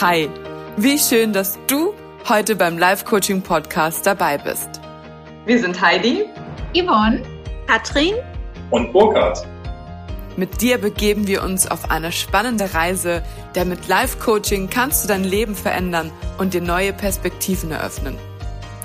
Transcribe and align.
Hi, 0.00 0.28
wie 0.76 0.98
schön, 0.98 1.32
dass 1.32 1.58
du 1.68 1.94
heute 2.28 2.56
beim 2.56 2.76
Live 2.76 3.04
Coaching 3.04 3.40
Podcast 3.40 4.04
dabei 4.04 4.36
bist. 4.36 4.68
Wir 5.46 5.60
sind 5.60 5.80
Heidi, 5.80 6.24
Yvonne, 6.74 7.22
Katrin 7.68 8.14
und 8.70 8.92
Burkhard. 8.92 9.46
Mit 10.36 10.60
dir 10.60 10.78
begeben 10.78 11.28
wir 11.28 11.44
uns 11.44 11.70
auf 11.70 11.90
eine 11.90 12.10
spannende 12.10 12.74
Reise, 12.74 13.22
denn 13.54 13.68
mit 13.68 13.86
Live 13.86 14.18
Coaching 14.18 14.68
kannst 14.70 15.04
du 15.04 15.08
dein 15.08 15.24
Leben 15.24 15.54
verändern 15.54 16.10
und 16.38 16.54
dir 16.54 16.62
neue 16.62 16.92
Perspektiven 16.92 17.70
eröffnen. 17.70 18.18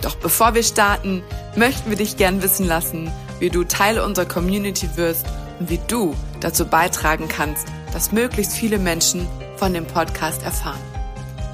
Doch 0.04 0.16
bevor 0.16 0.54
wir 0.54 0.64
starten, 0.64 1.24
möchten 1.56 1.90
wir 1.90 1.98
dich 1.98 2.18
gern 2.18 2.44
wissen 2.44 2.68
lassen, 2.68 3.12
wie 3.40 3.50
du 3.50 3.64
Teil 3.64 4.00
unserer 4.00 4.28
Community 4.28 4.90
wirst 4.98 5.26
und 5.60 5.70
wie 5.70 5.80
du 5.88 6.14
dazu 6.42 6.68
beitragen 6.68 7.28
kannst, 7.28 7.68
dass 7.92 8.12
möglichst 8.12 8.54
viele 8.54 8.78
Menschen 8.78 9.26
von 9.56 9.74
dem 9.74 9.88
Podcast 9.88 10.44
erfahren. 10.44 10.97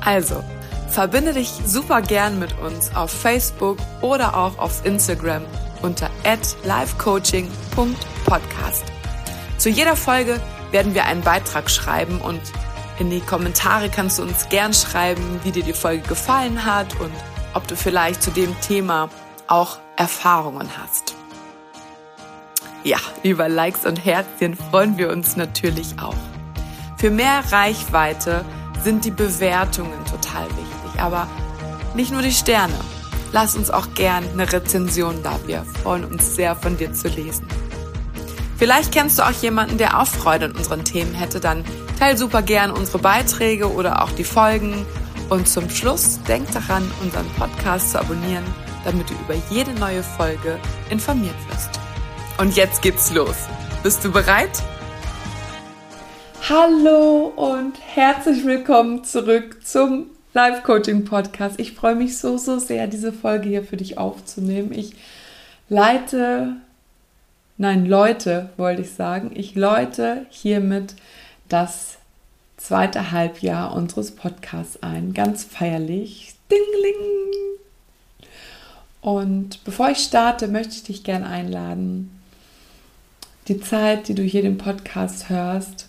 Also, 0.05 0.43
verbinde 0.89 1.33
dich 1.33 1.49
super 1.65 2.01
gern 2.01 2.39
mit 2.39 2.57
uns 2.59 2.95
auf 2.95 3.11
Facebook 3.11 3.77
oder 4.01 4.37
auch 4.37 4.57
auf 4.57 4.85
Instagram 4.85 5.43
unter 5.81 6.09
livecoaching.podcast. 6.63 8.83
Zu 9.57 9.69
jeder 9.69 9.95
Folge 9.95 10.41
werden 10.71 10.93
wir 10.93 11.05
einen 11.05 11.21
Beitrag 11.21 11.69
schreiben 11.69 12.19
und 12.19 12.41
in 12.99 13.09
die 13.09 13.21
Kommentare 13.21 13.89
kannst 13.89 14.19
du 14.19 14.23
uns 14.23 14.49
gern 14.49 14.73
schreiben, 14.73 15.39
wie 15.43 15.51
dir 15.51 15.63
die 15.63 15.73
Folge 15.73 16.07
gefallen 16.07 16.65
hat 16.65 16.99
und 16.99 17.11
ob 17.53 17.67
du 17.67 17.75
vielleicht 17.75 18.21
zu 18.21 18.31
dem 18.31 18.59
Thema 18.61 19.09
auch 19.47 19.79
Erfahrungen 19.95 20.69
hast. 20.77 21.15
Ja, 22.83 22.97
über 23.23 23.47
Likes 23.47 23.85
und 23.85 24.03
Herzchen 24.03 24.55
freuen 24.55 24.97
wir 24.97 25.09
uns 25.09 25.37
natürlich 25.37 25.95
auch. 26.01 26.15
Für 26.97 27.09
mehr 27.09 27.43
Reichweite 27.51 28.43
sind 28.83 29.05
die 29.05 29.11
Bewertungen 29.11 30.05
total 30.05 30.45
wichtig, 30.49 31.01
aber 31.01 31.27
nicht 31.95 32.11
nur 32.11 32.21
die 32.21 32.31
Sterne. 32.31 32.73
Lass 33.31 33.55
uns 33.55 33.71
auch 33.71 33.93
gern 33.95 34.23
eine 34.33 34.51
Rezension 34.51 35.23
da. 35.23 35.39
Wir 35.45 35.63
freuen 35.81 36.05
uns 36.05 36.35
sehr, 36.35 36.55
von 36.55 36.77
dir 36.77 36.93
zu 36.93 37.07
lesen. 37.07 37.47
Vielleicht 38.57 38.91
kennst 38.91 39.17
du 39.17 39.23
auch 39.23 39.31
jemanden, 39.31 39.77
der 39.77 39.99
auch 39.99 40.07
Freude 40.07 40.45
an 40.45 40.51
unseren 40.51 40.85
Themen 40.85 41.13
hätte, 41.13 41.39
dann 41.39 41.63
teil 41.99 42.17
super 42.17 42.41
gern 42.41 42.71
unsere 42.71 42.99
Beiträge 42.99 43.71
oder 43.71 44.03
auch 44.03 44.11
die 44.11 44.23
Folgen. 44.23 44.85
Und 45.29 45.47
zum 45.47 45.69
Schluss 45.69 46.19
denk 46.27 46.51
daran, 46.51 46.89
unseren 47.01 47.27
Podcast 47.37 47.91
zu 47.91 47.99
abonnieren, 47.99 48.43
damit 48.85 49.09
du 49.09 49.13
über 49.13 49.35
jede 49.49 49.73
neue 49.73 50.03
Folge 50.03 50.59
informiert 50.89 51.35
wirst. 51.49 51.79
Und 52.37 52.55
jetzt 52.55 52.81
geht's 52.81 53.11
los. 53.13 53.35
Bist 53.81 54.03
du 54.03 54.11
bereit? 54.11 54.63
Hallo 56.49 57.27
und 57.27 57.75
herzlich 57.79 58.43
willkommen 58.43 59.05
zurück 59.05 59.65
zum 59.65 60.07
Live 60.33 60.63
Coaching 60.63 61.05
Podcast. 61.05 61.57
Ich 61.57 61.71
freue 61.71 61.95
mich 61.95 62.17
so, 62.17 62.37
so 62.37 62.59
sehr, 62.59 62.87
diese 62.87 63.13
Folge 63.13 63.47
hier 63.47 63.63
für 63.63 63.77
dich 63.77 63.97
aufzunehmen. 63.97 64.73
Ich 64.73 64.93
leite, 65.69 66.57
nein, 67.57 67.85
Leute 67.85 68.49
wollte 68.57 68.81
ich 68.81 68.91
sagen, 68.91 69.31
ich 69.33 69.55
läute 69.55 70.25
hiermit 70.31 70.95
das 71.47 71.97
zweite 72.57 73.11
Halbjahr 73.11 73.73
unseres 73.73 74.11
Podcasts 74.11 74.83
ein. 74.83 75.13
Ganz 75.13 75.45
feierlich. 75.45 76.35
Dingling. 76.51 77.57
Und 78.99 79.63
bevor 79.63 79.91
ich 79.91 79.99
starte, 79.99 80.49
möchte 80.49 80.73
ich 80.73 80.83
dich 80.83 81.03
gerne 81.05 81.25
einladen, 81.25 82.11
die 83.47 83.61
Zeit, 83.61 84.09
die 84.09 84.13
du 84.13 84.23
hier 84.23 84.41
den 84.41 84.57
Podcast 84.57 85.29
hörst, 85.29 85.87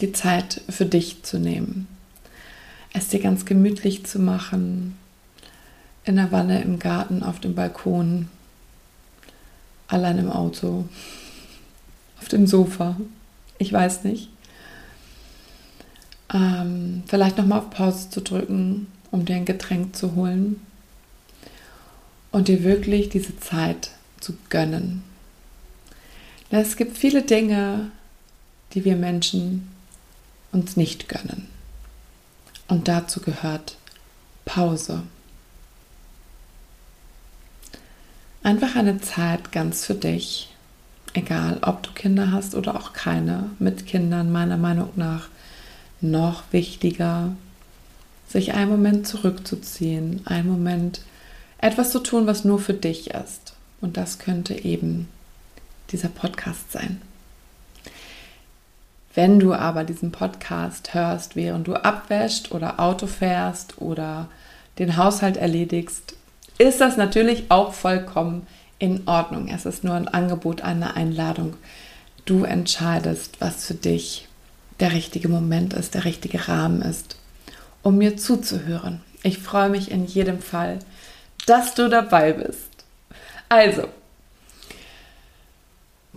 die 0.00 0.12
Zeit 0.12 0.62
für 0.68 0.86
dich 0.86 1.22
zu 1.22 1.38
nehmen. 1.38 1.86
Es 2.92 3.08
dir 3.08 3.20
ganz 3.20 3.44
gemütlich 3.44 4.04
zu 4.04 4.18
machen, 4.18 4.96
in 6.04 6.16
der 6.16 6.32
Wanne, 6.32 6.62
im 6.62 6.78
Garten, 6.78 7.22
auf 7.22 7.40
dem 7.40 7.54
Balkon, 7.54 8.28
allein 9.86 10.18
im 10.18 10.30
Auto, 10.30 10.88
auf 12.20 12.28
dem 12.28 12.46
Sofa, 12.46 12.96
ich 13.58 13.72
weiß 13.72 14.04
nicht. 14.04 14.30
Ähm, 16.32 17.02
vielleicht 17.06 17.38
nochmal 17.38 17.58
auf 17.58 17.70
Pause 17.70 18.10
zu 18.10 18.20
drücken, 18.20 18.86
um 19.10 19.24
dir 19.24 19.36
ein 19.36 19.44
Getränk 19.44 19.96
zu 19.96 20.14
holen 20.14 20.60
und 22.30 22.48
dir 22.48 22.62
wirklich 22.62 23.08
diese 23.08 23.38
Zeit 23.38 23.90
zu 24.20 24.34
gönnen. 24.48 25.02
Es 26.50 26.76
gibt 26.76 26.96
viele 26.96 27.22
Dinge, 27.22 27.90
die 28.72 28.84
wir 28.84 28.96
Menschen 28.96 29.68
uns 30.52 30.76
nicht 30.76 31.08
gönnen. 31.08 31.48
Und 32.68 32.88
dazu 32.88 33.20
gehört 33.20 33.76
Pause. 34.44 35.02
Einfach 38.42 38.74
eine 38.74 39.00
Zeit 39.00 39.52
ganz 39.52 39.84
für 39.84 39.94
dich, 39.94 40.54
egal 41.12 41.58
ob 41.62 41.82
du 41.82 41.90
Kinder 41.92 42.32
hast 42.32 42.54
oder 42.54 42.76
auch 42.76 42.92
keine, 42.92 43.50
mit 43.58 43.86
Kindern 43.86 44.32
meiner 44.32 44.56
Meinung 44.56 44.90
nach 44.96 45.28
noch 46.00 46.44
wichtiger, 46.50 47.32
sich 48.28 48.54
einen 48.54 48.70
Moment 48.70 49.06
zurückzuziehen, 49.06 50.22
einen 50.24 50.48
Moment 50.48 51.02
etwas 51.58 51.90
zu 51.90 51.98
tun, 51.98 52.26
was 52.26 52.44
nur 52.44 52.58
für 52.58 52.74
dich 52.74 53.10
ist. 53.10 53.54
Und 53.80 53.96
das 53.96 54.18
könnte 54.18 54.54
eben 54.54 55.08
dieser 55.90 56.08
Podcast 56.08 56.72
sein. 56.72 57.02
Wenn 59.22 59.38
du 59.38 59.52
aber 59.52 59.84
diesen 59.84 60.12
Podcast 60.12 60.94
hörst, 60.94 61.36
während 61.36 61.68
du 61.68 61.74
abwäscht 61.74 62.52
oder 62.52 62.80
Auto 62.80 63.06
fährst 63.06 63.74
oder 63.76 64.28
den 64.78 64.96
Haushalt 64.96 65.36
erledigst, 65.36 66.14
ist 66.56 66.80
das 66.80 66.96
natürlich 66.96 67.50
auch 67.50 67.74
vollkommen 67.74 68.46
in 68.78 69.06
Ordnung. 69.06 69.48
Es 69.48 69.66
ist 69.66 69.84
nur 69.84 69.92
ein 69.92 70.08
Angebot, 70.08 70.62
eine 70.62 70.96
Einladung. 70.96 71.58
Du 72.24 72.44
entscheidest, 72.44 73.42
was 73.42 73.66
für 73.66 73.74
dich 73.74 74.26
der 74.80 74.94
richtige 74.94 75.28
Moment 75.28 75.74
ist, 75.74 75.92
der 75.92 76.06
richtige 76.06 76.48
Rahmen 76.48 76.80
ist, 76.80 77.18
um 77.82 77.98
mir 77.98 78.16
zuzuhören. 78.16 79.02
Ich 79.22 79.36
freue 79.36 79.68
mich 79.68 79.90
in 79.90 80.06
jedem 80.06 80.40
Fall, 80.40 80.78
dass 81.44 81.74
du 81.74 81.90
dabei 81.90 82.32
bist. 82.32 82.70
Also, 83.50 83.86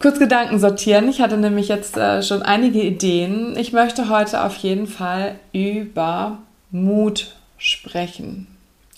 kurz 0.03 0.19
Gedanken 0.19 0.59
sortieren. 0.59 1.07
Ich 1.07 1.21
hatte 1.21 1.37
nämlich 1.37 1.69
jetzt 1.69 1.95
äh, 1.95 2.21
schon 2.21 2.41
einige 2.41 2.81
Ideen. 2.81 3.55
Ich 3.55 3.71
möchte 3.71 4.09
heute 4.09 4.43
auf 4.43 4.57
jeden 4.57 4.85
Fall 4.85 5.39
über 5.53 6.39
Mut 6.71 7.33
sprechen 7.57 8.47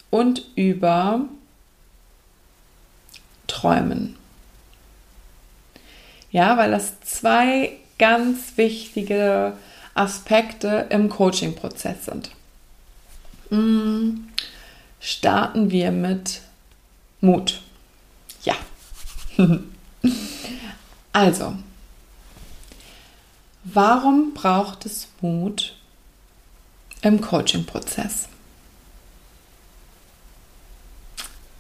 und 0.09 0.47
über 0.55 1.21
Träumen. 3.45 4.15
Ja, 6.31 6.57
weil 6.57 6.71
das 6.71 6.99
zwei 7.01 7.73
ganz 7.99 8.57
wichtige 8.57 9.53
Aspekte 9.93 10.87
im 10.89 11.09
Coaching-Prozess 11.09 12.05
sind. 12.05 12.31
Mm, 13.51 14.25
starten 14.99 15.69
wir 15.69 15.91
mit 15.91 16.41
Mut. 17.21 17.61
Ja. 18.43 18.55
Also, 21.15 21.55
warum 23.63 24.33
braucht 24.33 24.85
es 24.85 25.07
Mut 25.21 25.77
im 27.03 27.21
Coaching-Prozess? 27.21 28.27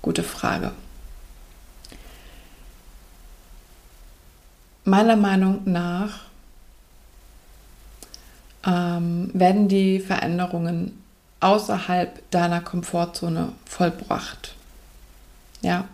Gute 0.01 0.23
Frage. 0.23 0.73
Meiner 4.83 5.15
Meinung 5.15 5.61
nach 5.63 6.25
ähm, 8.65 9.31
werden 9.33 9.69
die 9.69 10.01
Veränderungen 10.01 11.01
außerhalb 11.39 12.29
deiner 12.29 12.59
Komfortzone 12.59 13.53
vollbracht. 13.65 14.53
Ja, 15.61 15.87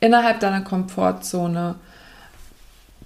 innerhalb 0.00 0.40
deiner 0.40 0.60
Komfortzone 0.60 1.76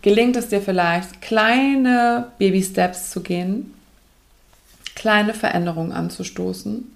gelingt 0.03 0.37
es 0.37 0.49
dir 0.49 0.61
vielleicht, 0.61 1.21
kleine 1.21 2.33
Baby-Steps 2.39 3.11
zu 3.11 3.23
gehen, 3.23 3.75
kleine 4.95 5.35
Veränderungen 5.35 5.93
anzustoßen. 5.93 6.91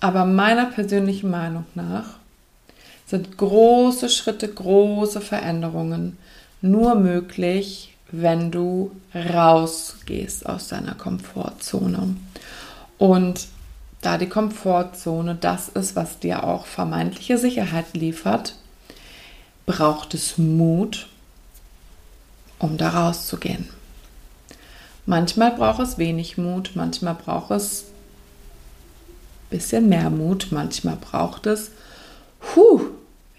Aber 0.00 0.24
meiner 0.24 0.66
persönlichen 0.66 1.30
Meinung 1.30 1.64
nach 1.74 2.16
sind 3.06 3.36
große 3.36 4.08
Schritte, 4.08 4.48
große 4.48 5.20
Veränderungen 5.20 6.18
nur 6.60 6.94
möglich, 6.94 7.94
wenn 8.10 8.50
du 8.50 8.92
rausgehst 9.14 10.46
aus 10.46 10.68
deiner 10.68 10.94
Komfortzone. 10.94 12.16
Und 12.98 13.46
da 14.00 14.18
die 14.18 14.28
Komfortzone 14.28 15.34
das 15.34 15.68
ist, 15.68 15.96
was 15.96 16.18
dir 16.18 16.44
auch 16.44 16.66
vermeintliche 16.66 17.38
Sicherheit 17.38 17.94
liefert, 17.94 18.56
braucht 19.66 20.14
es 20.14 20.38
Mut 20.38 21.08
um 22.58 22.76
da 22.76 22.90
rauszugehen. 22.90 23.68
Manchmal 25.06 25.52
braucht 25.52 25.80
es 25.80 25.98
wenig 25.98 26.38
Mut, 26.38 26.70
manchmal 26.74 27.14
braucht 27.14 27.50
es 27.50 27.82
ein 27.82 29.50
bisschen 29.50 29.88
mehr 29.88 30.08
Mut, 30.08 30.48
manchmal 30.50 30.96
braucht 30.96 31.46
es 31.46 31.70
huh, 32.54 32.80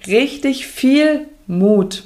richtig 0.05 0.67
viel 0.67 1.27
Mut, 1.47 2.03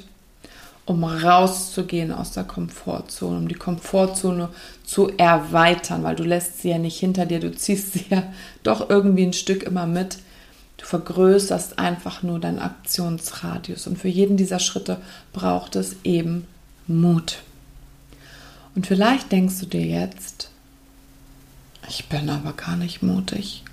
um 0.86 1.04
rauszugehen 1.04 2.10
aus 2.10 2.32
der 2.32 2.44
Komfortzone, 2.44 3.36
um 3.36 3.48
die 3.48 3.54
Komfortzone 3.54 4.48
zu 4.84 5.10
erweitern, 5.18 6.02
weil 6.04 6.16
du 6.16 6.24
lässt 6.24 6.62
sie 6.62 6.70
ja 6.70 6.78
nicht 6.78 6.98
hinter 6.98 7.26
dir, 7.26 7.40
du 7.40 7.54
ziehst 7.54 7.92
sie 7.92 8.06
ja 8.08 8.22
doch 8.62 8.88
irgendwie 8.88 9.24
ein 9.24 9.34
Stück 9.34 9.62
immer 9.62 9.86
mit. 9.86 10.18
Du 10.78 10.86
vergrößerst 10.86 11.78
einfach 11.78 12.22
nur 12.22 12.40
deinen 12.40 12.58
Aktionsradius 12.58 13.86
und 13.86 13.98
für 13.98 14.08
jeden 14.08 14.38
dieser 14.38 14.58
Schritte 14.58 14.96
braucht 15.34 15.76
es 15.76 15.96
eben 16.04 16.46
Mut. 16.90 17.42
Und 18.74 18.86
vielleicht 18.86 19.32
denkst 19.32 19.60
du 19.60 19.66
dir 19.66 19.86
jetzt, 19.86 20.50
ich 21.88 22.08
bin 22.08 22.28
aber 22.28 22.52
gar 22.52 22.76
nicht 22.76 23.02
mutig. 23.02 23.64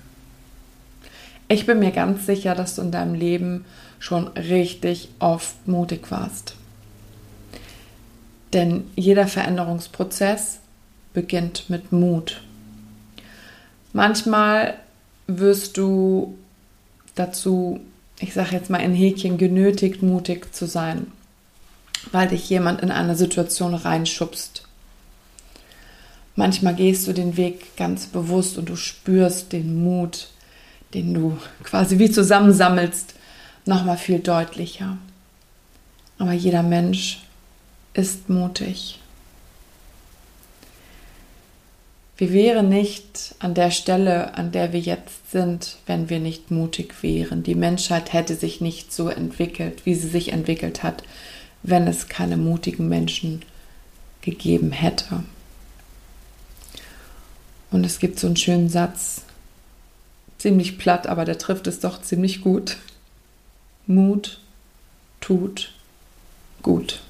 Ich 1.48 1.66
bin 1.66 1.78
mir 1.78 1.92
ganz 1.92 2.26
sicher, 2.26 2.54
dass 2.54 2.74
du 2.74 2.82
in 2.82 2.92
deinem 2.92 3.14
Leben 3.14 3.64
schon 3.98 4.28
richtig 4.28 5.08
oft 5.18 5.66
mutig 5.66 6.10
warst. 6.10 6.54
Denn 8.52 8.84
jeder 8.96 9.26
Veränderungsprozess 9.26 10.60
beginnt 11.12 11.68
mit 11.68 11.92
Mut. 11.92 12.42
Manchmal 13.92 14.74
wirst 15.26 15.76
du 15.76 16.36
dazu, 17.14 17.80
ich 18.20 18.32
sage 18.32 18.52
jetzt 18.52 18.70
mal 18.70 18.78
in 18.78 18.94
Häkchen, 18.94 19.38
genötigt, 19.38 20.02
mutig 20.02 20.54
zu 20.54 20.66
sein, 20.66 21.08
weil 22.12 22.28
dich 22.28 22.48
jemand 22.48 22.80
in 22.80 22.90
eine 22.90 23.14
Situation 23.14 23.74
reinschubst. 23.74 24.64
Manchmal 26.36 26.74
gehst 26.74 27.06
du 27.06 27.12
den 27.12 27.36
Weg 27.36 27.76
ganz 27.76 28.06
bewusst 28.06 28.58
und 28.58 28.68
du 28.68 28.76
spürst 28.76 29.52
den 29.52 29.82
Mut, 29.82 30.28
den 30.94 31.12
du 31.12 31.36
quasi 31.64 31.98
wie 31.98 32.10
zusammensammelst, 32.10 33.14
nochmal 33.66 33.98
viel 33.98 34.20
deutlicher. 34.20 34.98
Aber 36.18 36.32
jeder 36.32 36.62
Mensch 36.62 37.22
ist 37.92 38.28
mutig. 38.28 39.00
Wir 42.16 42.32
wären 42.32 42.68
nicht 42.68 43.36
an 43.38 43.54
der 43.54 43.70
Stelle, 43.70 44.34
an 44.34 44.50
der 44.50 44.72
wir 44.72 44.80
jetzt 44.80 45.30
sind, 45.30 45.76
wenn 45.86 46.08
wir 46.08 46.18
nicht 46.18 46.50
mutig 46.50 47.02
wären. 47.02 47.44
Die 47.44 47.54
Menschheit 47.54 48.12
hätte 48.12 48.34
sich 48.34 48.60
nicht 48.60 48.92
so 48.92 49.08
entwickelt, 49.08 49.86
wie 49.86 49.94
sie 49.94 50.08
sich 50.08 50.32
entwickelt 50.32 50.82
hat, 50.82 51.04
wenn 51.62 51.86
es 51.86 52.08
keine 52.08 52.36
mutigen 52.36 52.88
Menschen 52.88 53.42
gegeben 54.20 54.72
hätte. 54.72 55.24
Und 57.70 57.84
es 57.84 57.98
gibt 57.98 58.18
so 58.18 58.26
einen 58.26 58.36
schönen 58.36 58.68
Satz, 58.68 59.22
ziemlich 60.38 60.78
platt, 60.78 61.06
aber 61.06 61.24
der 61.24 61.38
trifft 61.38 61.66
es 61.66 61.80
doch 61.80 62.00
ziemlich 62.00 62.40
gut. 62.40 62.78
Mut 63.86 64.40
tut 65.20 65.72
gut. 66.62 67.00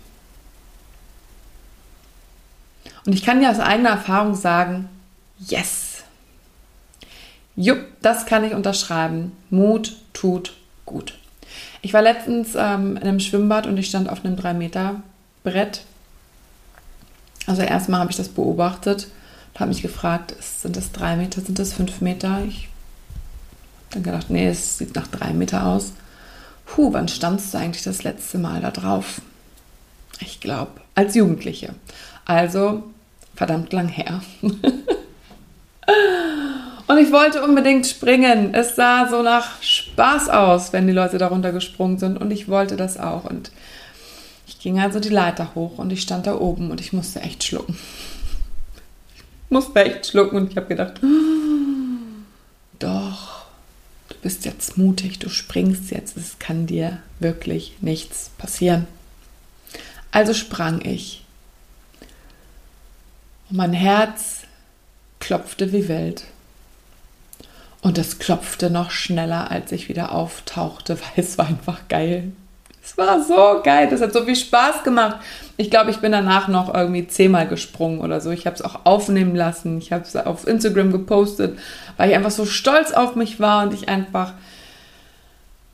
Und 3.05 3.13
ich 3.13 3.25
kann 3.25 3.41
dir 3.41 3.51
aus 3.51 3.61
eigener 3.61 3.91
Erfahrung 3.91 4.35
sagen, 4.35 4.89
yes. 5.39 6.03
Jupp, 7.57 7.81
das 8.03 8.27
kann 8.27 8.45
ich 8.45 8.55
unterschreiben. 8.55 9.33
Mut 9.51 9.97
tut 10.13 10.57
gut. 10.85 11.19
Ich 11.81 11.93
war 11.95 12.03
letztens 12.03 12.55
ähm, 12.57 12.97
in 12.97 13.03
einem 13.03 13.21
Schwimmbad 13.21 13.67
und 13.67 13.77
ich 13.77 13.87
stand 13.89 14.09
auf 14.09 14.25
einem 14.25 14.37
3-Meter-Brett. 14.37 15.83
Also 17.47 17.63
erstmal 17.63 18.01
habe 18.01 18.11
ich 18.11 18.17
das 18.17 18.29
beobachtet 18.29 19.09
und 19.55 19.61
habe 19.61 19.69
mich 19.69 19.83
gefragt, 19.83 20.35
sind 20.41 20.77
das 20.77 20.93
drei 20.93 21.17
Meter, 21.17 21.41
sind 21.41 21.59
das 21.59 21.73
fünf 21.73 22.01
Meter? 22.01 22.43
Ich 22.47 22.69
habe 23.87 23.91
dann 23.91 24.03
gedacht, 24.03 24.31
nee, 24.31 24.49
es 24.49 24.79
sieht 24.79 24.95
nach 24.95 25.07
drei 25.07 25.33
Meter 25.33 25.67
aus. 25.67 25.93
Puh, 26.67 26.93
wann 26.93 27.09
standst 27.09 27.55
du 27.55 27.59
eigentlich 27.59 27.85
das 27.85 28.03
letzte 28.03 28.39
Mal 28.39 28.61
da 28.61 28.71
drauf? 28.71 29.23
Ich 30.21 30.41
glaube, 30.41 30.73
als 30.95 31.15
Jugendliche. 31.15 31.75
Also 32.25 32.83
verdammt 33.35 33.73
lang 33.73 33.89
her. 33.89 34.21
und 36.89 36.97
ich 36.99 37.13
wollte 37.13 37.45
unbedingt 37.45 37.87
springen. 37.87 38.55
Es 38.55 38.75
sah 38.75 39.09
so 39.09 39.23
nach 39.23 39.63
Spaß 39.63 40.31
aus, 40.31 40.73
wenn 40.73 40.87
die 40.87 40.95
Leute 40.95 41.19
darunter 41.19 41.53
gesprungen 41.53 41.99
sind. 41.99 42.17
Und 42.17 42.31
ich 42.31 42.49
wollte 42.49 42.77
das 42.77 42.99
auch. 42.99 43.25
Und 43.25 43.51
ich 44.47 44.59
ging 44.59 44.81
also 44.81 44.99
die 44.99 45.11
Leiter 45.11 45.55
hoch 45.55 45.77
und 45.77 45.93
ich 45.93 46.01
stand 46.01 46.27
da 46.27 46.37
oben 46.37 46.71
und 46.71 46.81
ich 46.81 46.95
musste 46.95 47.21
echt 47.21 47.45
schlucken. 47.45 47.79
Ich 49.17 49.51
musste 49.51 49.85
echt 49.85 50.07
schlucken 50.07 50.37
und 50.37 50.51
ich 50.51 50.57
habe 50.57 50.67
gedacht, 50.67 50.95
doch, 52.79 53.45
du 54.09 54.15
bist 54.23 54.47
jetzt 54.47 54.79
mutig, 54.79 55.19
du 55.19 55.29
springst 55.29 55.91
jetzt, 55.91 56.17
es 56.17 56.39
kann 56.39 56.67
dir 56.67 56.99
wirklich 57.21 57.77
nichts 57.83 58.31
passieren. 58.39 58.87
Also 60.11 60.33
sprang 60.33 60.81
ich 60.83 61.25
und 63.51 63.59
mein 63.59 63.75
Herz 63.75 64.43
klopfte 65.21 65.73
wie 65.73 65.89
wild. 65.89 66.25
Und 67.81 67.97
es 67.99 68.19
klopfte 68.19 68.71
noch 68.71 68.91
schneller, 68.91 69.51
als 69.51 69.73
ich 69.73 69.89
wieder 69.89 70.13
auftauchte, 70.13 70.99
weil 71.01 71.25
es 71.25 71.39
war 71.39 71.47
einfach 71.47 71.89
geil. 71.89 72.33
Es 72.83 72.97
war 72.97 73.23
so 73.23 73.61
geil, 73.63 73.89
das 73.91 74.01
hat 74.01 74.15
so 74.15 74.25
viel 74.25 74.35
Spaß 74.35 74.83
gemacht. 74.83 75.17
Ich 75.59 75.71
glaube, 75.71 75.91
ich 75.91 75.99
bin 75.99 76.11
danach 76.11 76.49
noch 76.49 76.73
irgendwie 76.73 77.07
zehnmal 77.07 77.47
gesprungen 77.47 78.01
oder 78.01 78.21
so. 78.21 78.31
Ich 78.31 78.47
habe 78.47 78.57
es 78.57 78.63
auch 78.63 78.87
aufnehmen 78.87 79.37
lassen. 79.37 79.77
Ich 79.79 79.93
habe 79.93 80.05
es 80.05 80.17
auf 80.17 80.47
Instagram 80.47 80.91
gepostet, 80.91 81.59
weil 81.99 82.09
ich 82.09 82.17
einfach 82.17 82.31
so 82.31 82.47
stolz 82.47 82.93
auf 82.93 83.15
mich 83.15 83.41
war 83.41 83.65
und 83.65 83.75
ich 83.75 83.91
einfach, 83.91 84.33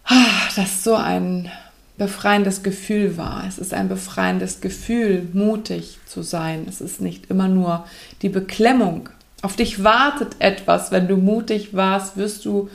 ah, 0.07 0.49
das 0.57 0.83
so 0.83 0.97
ein 0.97 1.53
befreiendes 1.97 2.65
Gefühl 2.65 3.17
war. 3.17 3.45
Es 3.47 3.59
ist 3.59 3.73
ein 3.73 3.89
befreiendes 3.89 4.61
Gefühl, 4.61 5.29
mutig 5.33 5.99
zu 6.07 6.23
sein. 6.23 6.67
Es 6.69 6.81
ist 6.81 7.01
nicht 7.01 7.31
immer 7.31 7.47
nur 7.47 7.87
die 8.23 8.29
Beklemmung. 8.29 9.09
Auf 9.45 9.57
dich 9.57 9.85
wartet 9.85 10.37
etwas. 10.39 10.91
Wenn 10.91 11.07
du 11.07 11.19
mutig 11.19 11.75
warst, 11.75 12.17
wirst 12.17 12.47
du 12.47 12.71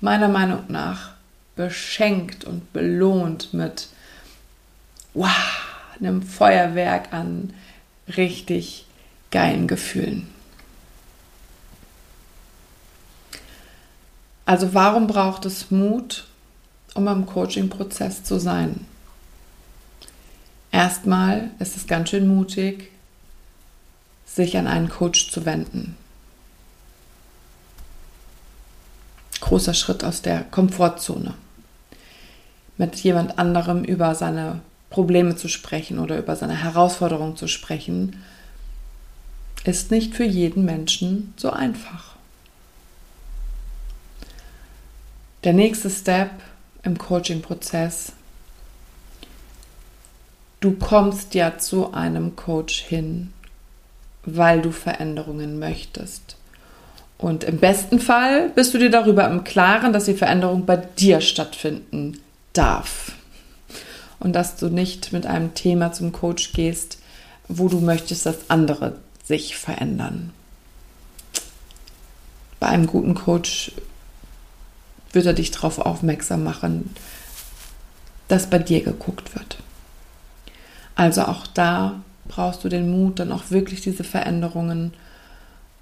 meiner 0.00 0.28
Meinung 0.28 0.64
nach 0.68 1.10
beschenkt 1.54 2.46
und 2.46 2.72
belohnt 2.72 3.52
mit 3.52 3.88
wow, 5.12 5.28
einem 6.00 6.22
Feuerwerk 6.22 7.12
an 7.12 7.52
richtig 8.16 8.86
geilen 9.30 9.68
Gefühlen. 9.68 10.26
Also 14.46 14.72
warum 14.72 15.06
braucht 15.06 15.44
es 15.44 15.70
Mut, 15.70 16.26
um 16.94 17.06
am 17.06 17.26
Coaching-Prozess 17.26 18.24
zu 18.24 18.38
sein. 18.38 18.86
Erstmal 20.72 21.50
ist 21.58 21.76
es 21.76 21.86
ganz 21.86 22.08
schön 22.08 22.26
mutig, 22.26 22.92
sich 24.24 24.56
an 24.56 24.66
einen 24.66 24.88
Coach 24.88 25.30
zu 25.30 25.44
wenden. 25.44 25.98
Großer 29.44 29.74
Schritt 29.74 30.04
aus 30.04 30.22
der 30.22 30.40
Komfortzone. 30.42 31.34
Mit 32.78 32.96
jemand 32.96 33.38
anderem 33.38 33.84
über 33.84 34.14
seine 34.14 34.62
Probleme 34.88 35.36
zu 35.36 35.48
sprechen 35.48 35.98
oder 35.98 36.16
über 36.16 36.34
seine 36.34 36.56
Herausforderungen 36.56 37.36
zu 37.36 37.46
sprechen, 37.46 38.24
ist 39.64 39.90
nicht 39.90 40.14
für 40.14 40.24
jeden 40.24 40.64
Menschen 40.64 41.34
so 41.36 41.50
einfach. 41.50 42.16
Der 45.44 45.52
nächste 45.52 45.90
Step 45.90 46.30
im 46.82 46.96
Coaching-Prozess. 46.96 48.12
Du 50.60 50.72
kommst 50.72 51.34
ja 51.34 51.58
zu 51.58 51.92
einem 51.92 52.34
Coach 52.34 52.80
hin, 52.80 53.34
weil 54.24 54.62
du 54.62 54.70
Veränderungen 54.72 55.58
möchtest. 55.58 56.38
Und 57.24 57.42
im 57.42 57.56
besten 57.56 58.00
Fall 58.00 58.50
bist 58.50 58.74
du 58.74 58.78
dir 58.78 58.90
darüber 58.90 59.26
im 59.26 59.44
Klaren, 59.44 59.94
dass 59.94 60.04
die 60.04 60.12
Veränderung 60.12 60.66
bei 60.66 60.76
dir 60.76 61.22
stattfinden 61.22 62.20
darf. 62.52 63.12
Und 64.20 64.34
dass 64.34 64.56
du 64.56 64.68
nicht 64.68 65.10
mit 65.14 65.24
einem 65.24 65.54
Thema 65.54 65.90
zum 65.90 66.12
Coach 66.12 66.52
gehst, 66.52 66.98
wo 67.48 67.68
du 67.68 67.80
möchtest, 67.80 68.26
dass 68.26 68.50
andere 68.50 68.98
sich 69.24 69.56
verändern. 69.56 70.34
Bei 72.60 72.66
einem 72.66 72.86
guten 72.86 73.14
Coach 73.14 73.72
wird 75.12 75.24
er 75.24 75.32
dich 75.32 75.50
darauf 75.50 75.78
aufmerksam 75.78 76.44
machen, 76.44 76.94
dass 78.28 78.50
bei 78.50 78.58
dir 78.58 78.82
geguckt 78.84 79.34
wird. 79.34 79.56
Also 80.94 81.22
auch 81.22 81.46
da 81.46 82.02
brauchst 82.28 82.64
du 82.64 82.68
den 82.68 82.90
Mut, 82.90 83.18
dann 83.18 83.32
auch 83.32 83.44
wirklich 83.50 83.80
diese 83.80 84.04
Veränderungen 84.04 84.92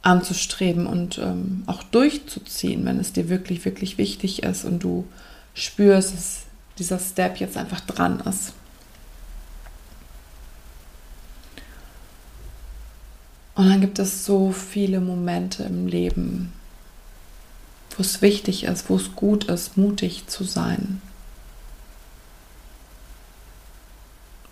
anzustreben 0.03 0.87
und 0.87 1.19
ähm, 1.19 1.63
auch 1.67 1.83
durchzuziehen, 1.85 2.85
wenn 2.85 2.99
es 2.99 3.13
dir 3.13 3.29
wirklich, 3.29 3.65
wirklich 3.65 3.99
wichtig 3.99 4.43
ist 4.43 4.65
und 4.65 4.81
du 4.81 5.07
spürst, 5.55 6.15
dass 6.15 6.43
dieser 6.79 6.99
Step 6.99 7.37
jetzt 7.37 7.57
einfach 7.57 7.81
dran 7.81 8.21
ist. 8.21 8.53
Und 13.55 13.69
dann 13.69 13.81
gibt 13.81 13.99
es 13.99 14.25
so 14.25 14.51
viele 14.51 15.01
Momente 15.01 15.63
im 15.65 15.87
Leben, 15.87 16.53
wo 17.97 18.01
es 18.01 18.23
wichtig 18.23 18.65
ist, 18.65 18.89
wo 18.89 18.97
es 18.97 19.15
gut 19.15 19.45
ist, 19.45 19.77
mutig 19.77 20.27
zu 20.27 20.43
sein. 20.43 21.03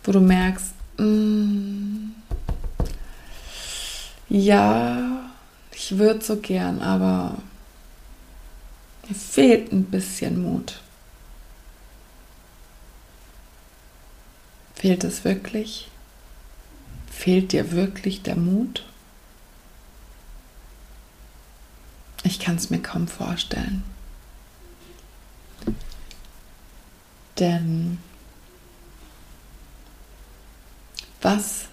Wo 0.04 0.12
du 0.12 0.20
merkst, 0.20 0.72
mm, 0.98 2.10
ja, 4.28 5.19
ich 5.82 5.96
würde 5.96 6.22
so 6.22 6.36
gern, 6.36 6.82
aber 6.82 7.38
mir 9.08 9.14
fehlt 9.14 9.72
ein 9.72 9.84
bisschen 9.84 10.42
Mut. 10.42 10.78
Fehlt 14.74 15.04
es 15.04 15.24
wirklich? 15.24 15.88
Fehlt 17.10 17.52
dir 17.52 17.72
wirklich 17.72 18.20
der 18.20 18.36
Mut? 18.36 18.84
Ich 22.24 22.40
kann 22.40 22.56
es 22.56 22.68
mir 22.68 22.82
kaum 22.82 23.08
vorstellen. 23.08 23.82
Denn 27.38 27.96
was 31.22 31.69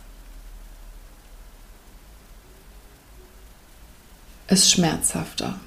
ist 4.47 4.71
schmerzhafter? 4.71 5.59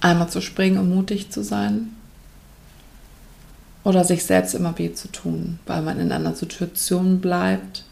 Einmal 0.00 0.30
zu 0.30 0.40
springen, 0.40 0.78
um 0.78 0.88
mutig 0.88 1.30
zu 1.30 1.44
sein 1.44 1.94
oder 3.84 4.04
sich 4.04 4.24
selbst 4.24 4.54
immer 4.54 4.76
weh 4.78 4.92
zu 4.92 5.08
tun, 5.08 5.58
weil 5.66 5.82
man 5.82 5.98
in 5.98 6.12
einer 6.12 6.34
Situation 6.34 7.20
bleibt, 7.20 7.84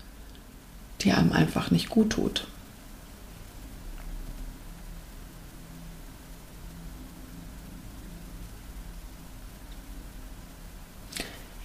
die 1.00 1.12
einem 1.12 1.32
einfach 1.32 1.70
nicht 1.70 1.88
gut 1.88 2.10
tut. 2.10 2.46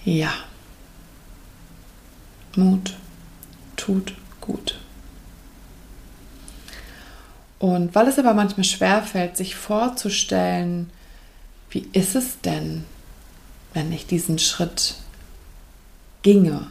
Ja. 0.04 0.32
Mut 2.54 2.94
tut 3.76 4.14
gut. 4.40 4.78
Und 7.58 7.94
weil 7.94 8.08
es 8.08 8.18
aber 8.18 8.34
manchmal 8.34 8.64
schwerfällt, 8.64 9.36
sich 9.36 9.56
vorzustellen, 9.56 10.90
wie 11.70 11.88
ist 11.92 12.14
es 12.14 12.40
denn, 12.40 12.84
wenn 13.72 13.92
ich 13.92 14.06
diesen 14.06 14.38
Schritt 14.38 14.94
ginge, 16.22 16.66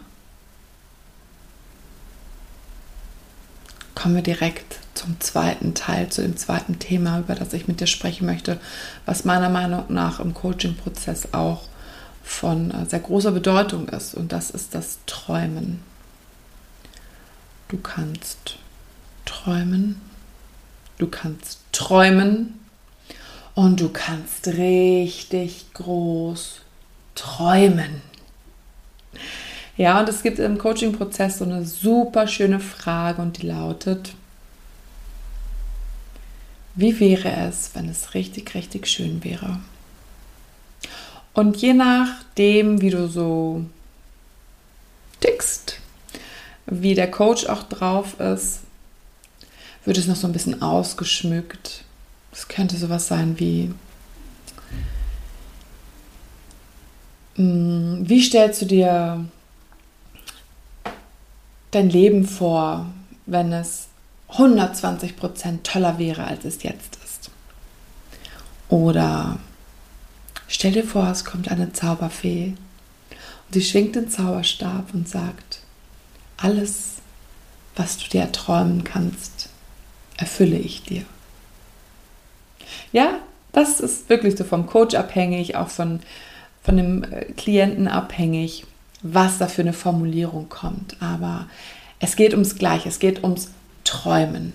kommen 3.96 4.16
wir 4.16 4.22
direkt 4.24 4.80
zum 4.94 5.20
zweiten 5.20 5.74
Teil, 5.74 6.10
zu 6.10 6.22
dem 6.22 6.38
zweiten 6.38 6.80
Thema, 6.80 7.20
über 7.20 7.36
das 7.36 7.54
ich 7.54 7.68
mit 7.68 7.80
dir 7.80 7.88
sprechen 7.88 8.26
möchte, 8.26 8.60
was 9.06 9.26
meiner 9.26 9.50
Meinung 9.50 9.86
nach 9.90 10.20
im 10.20 10.34
Coaching-Prozess 10.34 11.34
auch 11.34 11.64
von 12.24 12.72
äh, 12.72 12.86
sehr 12.86 13.00
großer 13.00 13.32
Bedeutung 13.32 13.88
ist. 13.90 14.16
Und 14.16 14.32
das 14.32 14.50
ist 14.50 14.76
das 14.76 15.00
Träumen. 15.06 15.82
Du 17.68 17.78
kannst 17.78 18.58
träumen, 19.26 20.02
du 20.98 21.08
kannst 21.08 21.60
träumen 21.72 22.60
und 23.54 23.80
du 23.80 23.90
kannst 23.90 24.48
richtig 24.48 25.66
groß 25.74 26.62
träumen. 27.16 28.02
Ja, 29.78 30.00
und 30.00 30.08
es 30.08 30.24
gibt 30.24 30.40
im 30.40 30.58
Coaching-Prozess 30.58 31.40
so 31.40 31.46
eine 31.46 31.66
super 31.66 32.28
schöne 32.28 32.60
Frage 32.60 33.22
und 33.22 33.42
die 33.42 33.48
lautet, 33.48 34.14
wie 36.76 37.00
wäre 37.00 37.32
es, 37.48 37.72
wenn 37.74 37.90
es 37.90 38.14
richtig, 38.14 38.54
richtig 38.54 38.88
schön 38.88 39.24
wäre? 39.24 39.60
Und 41.34 41.58
je 41.58 41.74
nachdem, 41.74 42.82
wie 42.82 42.90
du 42.90 43.08
so 43.08 43.66
tickst, 45.20 45.80
wie 46.66 46.96
der 46.96 47.12
Coach 47.12 47.46
auch 47.48 47.64
drauf 47.64 48.20
ist, 48.20 48.65
wird 49.86 49.98
es 49.98 50.08
noch 50.08 50.16
so 50.16 50.28
ein 50.28 50.34
bisschen 50.34 50.62
ausgeschmückt. 50.62 51.84
Es 52.32 52.48
könnte 52.48 52.76
sowas 52.78 53.08
sein 53.08 53.40
wie, 53.40 53.72
hm, 57.36 58.04
wie 58.08 58.22
stellst 58.22 58.62
du 58.62 58.66
dir 58.66 59.26
dein 61.72 61.90
Leben 61.90 62.26
vor, 62.26 62.88
wenn 63.26 63.54
es 63.54 63.88
120 64.30 65.16
Prozent 65.16 65.66
toller 65.66 65.98
wäre, 65.98 66.26
als 66.26 66.46
es 66.46 66.64
jetzt 66.64 66.98
ist? 67.04 67.30
Oder 68.70 69.38
Stell 70.48 70.74
dir 70.74 70.84
vor, 70.84 71.10
es 71.10 71.26
kommt 71.26 71.50
eine 71.50 71.74
Zauberfee 71.74 72.54
und 73.10 73.54
sie 73.54 73.64
schwingt 73.64 73.96
den 73.96 74.10
Zauberstab 74.10 74.94
und 74.94 75.10
sagt, 75.10 75.60
alles, 76.38 76.94
was 77.76 77.98
du 77.98 78.10
dir 78.10 78.22
erträumen 78.22 78.84
kannst, 78.84 79.50
erfülle 80.18 80.58
ich 80.58 80.84
dir. 80.84 81.04
Ja, 82.92 83.20
das 83.52 83.80
ist 83.80 84.10
wirklich 84.10 84.38
so 84.38 84.44
vom 84.44 84.68
Coach 84.68 84.96
abhängig, 84.96 85.56
auch 85.56 85.70
von, 85.70 86.02
von 86.64 86.78
dem 86.78 87.04
äh, 87.04 87.26
Klienten 87.34 87.88
abhängig, 87.88 88.66
was 89.02 89.38
da 89.38 89.48
für 89.48 89.62
eine 89.62 89.74
Formulierung 89.74 90.50
kommt. 90.50 91.02
Aber 91.02 91.48
es 92.00 92.16
geht 92.16 92.34
ums 92.34 92.56
Gleiche, 92.56 92.90
es 92.90 93.00
geht 93.00 93.24
ums 93.24 93.50
Träumen. 93.84 94.54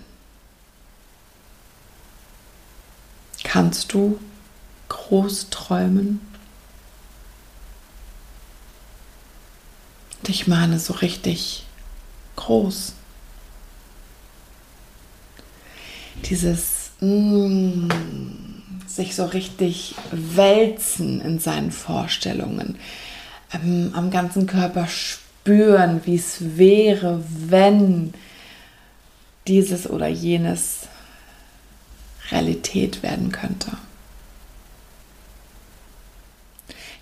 Kannst 3.43 3.93
du 3.93 4.19
groß 4.89 5.51
träumen. 5.51 6.21
Und 10.19 10.29
ich 10.29 10.47
meine 10.47 10.79
so 10.79 10.93
richtig 10.95 11.65
groß. 12.37 12.93
Dieses 16.25 16.91
mm, 17.01 17.89
sich 18.87 19.15
so 19.15 19.25
richtig 19.25 19.95
wälzen 20.11 21.21
in 21.21 21.39
seinen 21.39 21.73
Vorstellungen, 21.73 22.77
ähm, 23.53 23.93
am 23.95 24.11
ganzen 24.11 24.47
Körper 24.47 24.87
spüren, 24.87 26.01
wie 26.05 26.17
es 26.17 26.57
wäre, 26.57 27.23
wenn 27.49 28.13
dieses 29.47 29.89
oder 29.89 30.09
jenes 30.09 30.89
Realität 32.31 33.03
werden 33.03 33.33
könnte. 33.33 33.73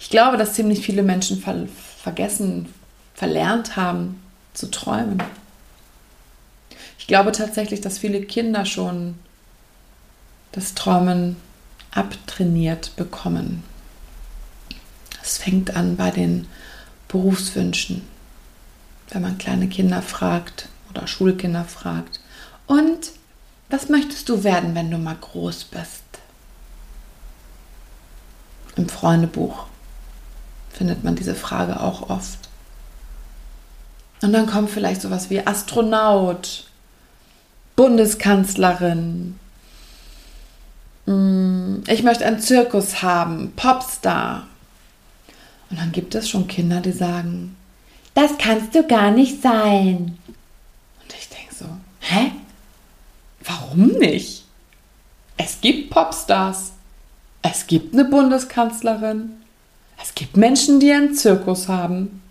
Ich 0.01 0.11
glaube, 0.11 0.37
dass 0.37 0.55
ziemlich 0.55 0.81
viele 0.85 1.03
Menschen 1.03 1.41
ver 1.41 1.67
vergessen, 2.03 2.73
verlernt 3.15 3.77
haben 3.77 4.23
zu 4.55 4.71
träumen. 4.71 5.23
Ich 7.09 7.11
glaube 7.11 7.33
tatsächlich, 7.33 7.81
dass 7.81 7.97
viele 7.97 8.21
Kinder 8.21 8.67
schon 8.67 9.15
das 10.53 10.75
Träumen 10.75 11.37
abtrainiert 11.91 12.97
bekommen. 12.97 13.65
Es 15.23 15.39
fängt 15.39 15.75
an 15.75 15.97
bei 15.97 16.11
den 16.11 16.47
Berufswünschen. 17.09 18.07
Wenn 19.09 19.23
man 19.23 19.39
kleine 19.39 19.69
Kinder 19.69 20.03
fragt 20.03 20.69
oder 20.91 21.07
Schulkinder 21.07 21.65
fragt. 21.65 22.21
Und 22.67 23.13
was 23.71 23.89
möchtest 23.89 24.29
du 24.29 24.45
werden, 24.45 24.75
wenn 24.75 24.91
du 24.91 24.99
mal 24.99 25.17
groß 25.19 25.65
bist? 25.65 26.03
Im 28.77 28.91
Freundebuch 28.91 29.65
findet 30.69 31.05
man 31.05 31.17
diese 31.17 31.35
Frage 31.35 31.81
auch 31.81 32.11
oft. 32.11 32.51
Und 34.21 34.35
dann 34.35 34.47
kommt 34.47 34.69
vielleicht 34.69 35.01
sowas 35.01 35.31
wie 35.31 35.47
Astronaut, 35.47 36.68
Bundeskanzlerin, 37.79 39.39
mm, 41.07 41.85
ich 41.87 42.03
möchte 42.03 42.27
einen 42.27 42.41
Zirkus 42.41 43.03
haben, 43.03 43.53
Popstar. 43.55 44.49
Und 45.71 45.79
dann 45.79 45.93
gibt 45.93 46.17
es 46.17 46.29
schon 46.29 46.49
Kinder, 46.49 46.81
die 46.81 46.91
sagen, 46.91 47.55
das 48.15 48.33
kannst 48.37 48.75
du 48.75 48.83
gar 48.83 49.13
nicht 49.13 49.43
sein. 49.43 50.19
Und 50.27 51.15
ich 51.17 51.29
denke 51.29 51.55
so, 51.55 51.67
hä? 52.01 52.33
Warum 53.45 53.87
nicht? 54.01 54.45
Es 55.37 55.61
gibt 55.61 55.91
Popstars. 55.91 56.73
Es 57.43 57.69
gibt 57.69 57.95
eine 57.95 58.07
Bundeskanzlerin. 58.07 59.37
Es 60.03 60.17
gibt 60.17 60.37
Menschen, 60.37 60.81
die 60.81 60.91
einen 60.91 61.15
Zirkus 61.15 61.69
haben. 61.69 62.23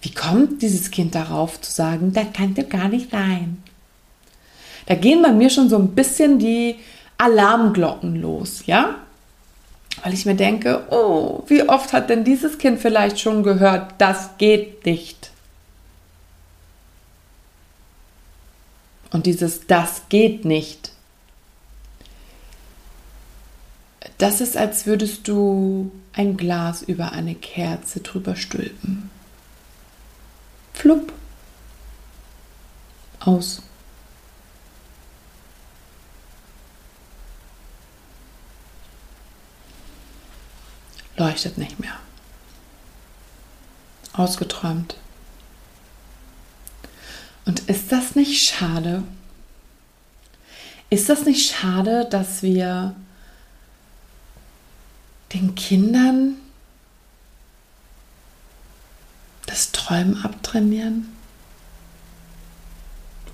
Wie 0.00 0.14
kommt 0.14 0.62
dieses 0.62 0.90
Kind 0.90 1.14
darauf 1.14 1.60
zu 1.60 1.70
sagen, 1.70 2.14
das 2.14 2.32
kann 2.32 2.54
ja 2.54 2.62
gar 2.62 2.88
nicht 2.88 3.10
sein? 3.10 3.62
Da 4.88 4.94
gehen 4.94 5.20
bei 5.20 5.32
mir 5.32 5.50
schon 5.50 5.68
so 5.68 5.76
ein 5.76 5.94
bisschen 5.94 6.38
die 6.38 6.76
Alarmglocken 7.18 8.22
los, 8.22 8.64
ja? 8.64 8.94
Weil 10.02 10.14
ich 10.14 10.24
mir 10.24 10.34
denke, 10.34 10.86
oh, 10.90 11.42
wie 11.46 11.68
oft 11.68 11.92
hat 11.92 12.08
denn 12.08 12.24
dieses 12.24 12.56
Kind 12.56 12.80
vielleicht 12.80 13.20
schon 13.20 13.42
gehört, 13.42 13.92
das 13.98 14.38
geht 14.38 14.86
nicht? 14.86 15.30
Und 19.10 19.26
dieses 19.26 19.66
das 19.66 20.08
geht 20.08 20.46
nicht. 20.46 20.92
Das 24.16 24.40
ist, 24.40 24.56
als 24.56 24.86
würdest 24.86 25.28
du 25.28 25.92
ein 26.14 26.38
Glas 26.38 26.80
über 26.80 27.12
eine 27.12 27.34
Kerze 27.34 28.00
drüber 28.00 28.36
stülpen. 28.36 29.10
Flupp. 30.72 31.12
Aus. 33.20 33.60
Leuchtet 41.18 41.58
nicht 41.58 41.80
mehr. 41.80 41.96
Ausgeträumt. 44.12 44.96
Und 47.44 47.60
ist 47.68 47.92
das 47.92 48.14
nicht 48.14 48.42
schade? 48.42 49.02
Ist 50.90 51.08
das 51.08 51.24
nicht 51.24 51.50
schade, 51.50 52.06
dass 52.10 52.42
wir 52.42 52.94
den 55.32 55.54
Kindern 55.54 56.36
das 59.46 59.72
Träumen 59.72 60.22
abtrainieren? 60.24 61.08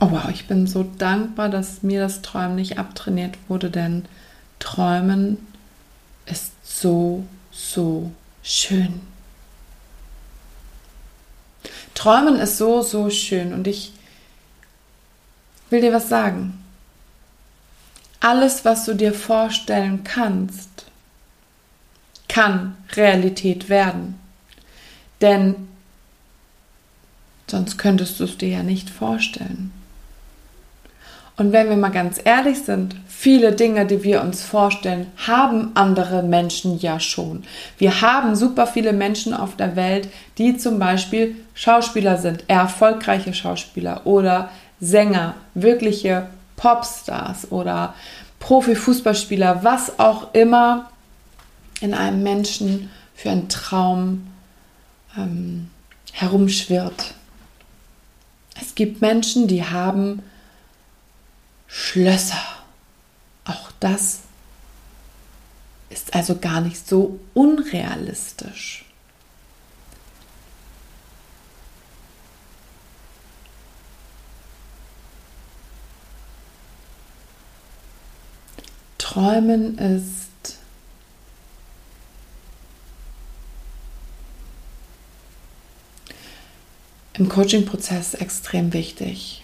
Oh 0.00 0.10
wow, 0.10 0.28
ich 0.30 0.46
bin 0.46 0.66
so 0.66 0.82
dankbar, 0.82 1.48
dass 1.48 1.82
mir 1.82 2.00
das 2.00 2.22
Träumen 2.22 2.56
nicht 2.56 2.78
abtrainiert 2.78 3.36
wurde, 3.48 3.70
denn 3.70 4.04
Träumen 4.58 5.38
ist 6.26 6.52
so, 6.62 7.24
so 7.54 8.11
schön. 8.42 9.00
Träumen 11.94 12.37
ist 12.37 12.58
so, 12.58 12.82
so 12.82 13.08
schön 13.08 13.54
und 13.54 13.66
ich 13.66 13.92
will 15.70 15.80
dir 15.80 15.92
was 15.92 16.08
sagen. 16.08 16.62
Alles, 18.20 18.64
was 18.64 18.84
du 18.84 18.94
dir 18.94 19.14
vorstellen 19.14 20.02
kannst, 20.02 20.87
kann 22.28 22.76
Realität 22.92 23.68
werden. 23.68 24.18
Denn 25.20 25.68
sonst 27.46 27.78
könntest 27.78 28.18
du 28.18 28.25
es 28.25 28.38
dir 28.38 28.49
ja 28.49 28.62
nicht 28.62 28.90
vorstellen. 28.90 29.73
Und 31.36 31.52
wenn 31.52 31.68
wir 31.68 31.76
mal 31.76 31.90
ganz 31.90 32.20
ehrlich 32.24 32.62
sind, 32.62 32.94
viele 33.08 33.52
Dinge, 33.52 33.86
die 33.86 34.04
wir 34.04 34.22
uns 34.22 34.42
vorstellen, 34.44 35.08
haben 35.26 35.72
andere 35.74 36.22
Menschen 36.22 36.78
ja 36.78 37.00
schon. 37.00 37.42
Wir 37.76 38.00
haben 38.00 38.36
super 38.36 38.68
viele 38.68 38.92
Menschen 38.92 39.34
auf 39.34 39.56
der 39.56 39.74
Welt, 39.74 40.08
die 40.38 40.56
zum 40.56 40.78
Beispiel 40.78 41.34
Schauspieler 41.54 42.18
sind, 42.18 42.44
erfolgreiche 42.48 43.34
Schauspieler 43.34 44.06
oder 44.06 44.50
Sänger, 44.80 45.34
wirkliche 45.54 46.28
Popstars 46.56 47.50
oder 47.50 47.94
Profifußballspieler, 48.38 49.64
was 49.64 49.98
auch 49.98 50.34
immer 50.34 50.90
in 51.80 51.94
einem 51.94 52.22
Menschen 52.22 52.90
für 53.14 53.30
einen 53.30 53.48
Traum 53.48 54.26
ähm, 55.16 55.70
herumschwirrt. 56.12 57.14
Es 58.60 58.74
gibt 58.76 59.00
Menschen, 59.00 59.48
die 59.48 59.64
haben 59.64 60.22
Schlösser. 61.76 62.40
Auch 63.44 63.72
das 63.80 64.20
ist 65.90 66.14
also 66.14 66.38
gar 66.38 66.60
nicht 66.60 66.86
so 66.88 67.18
unrealistisch. 67.34 68.84
Träumen 78.98 79.76
ist 79.78 80.58
im 87.14 87.28
Coaching-Prozess 87.28 88.14
extrem 88.14 88.72
wichtig. 88.72 89.43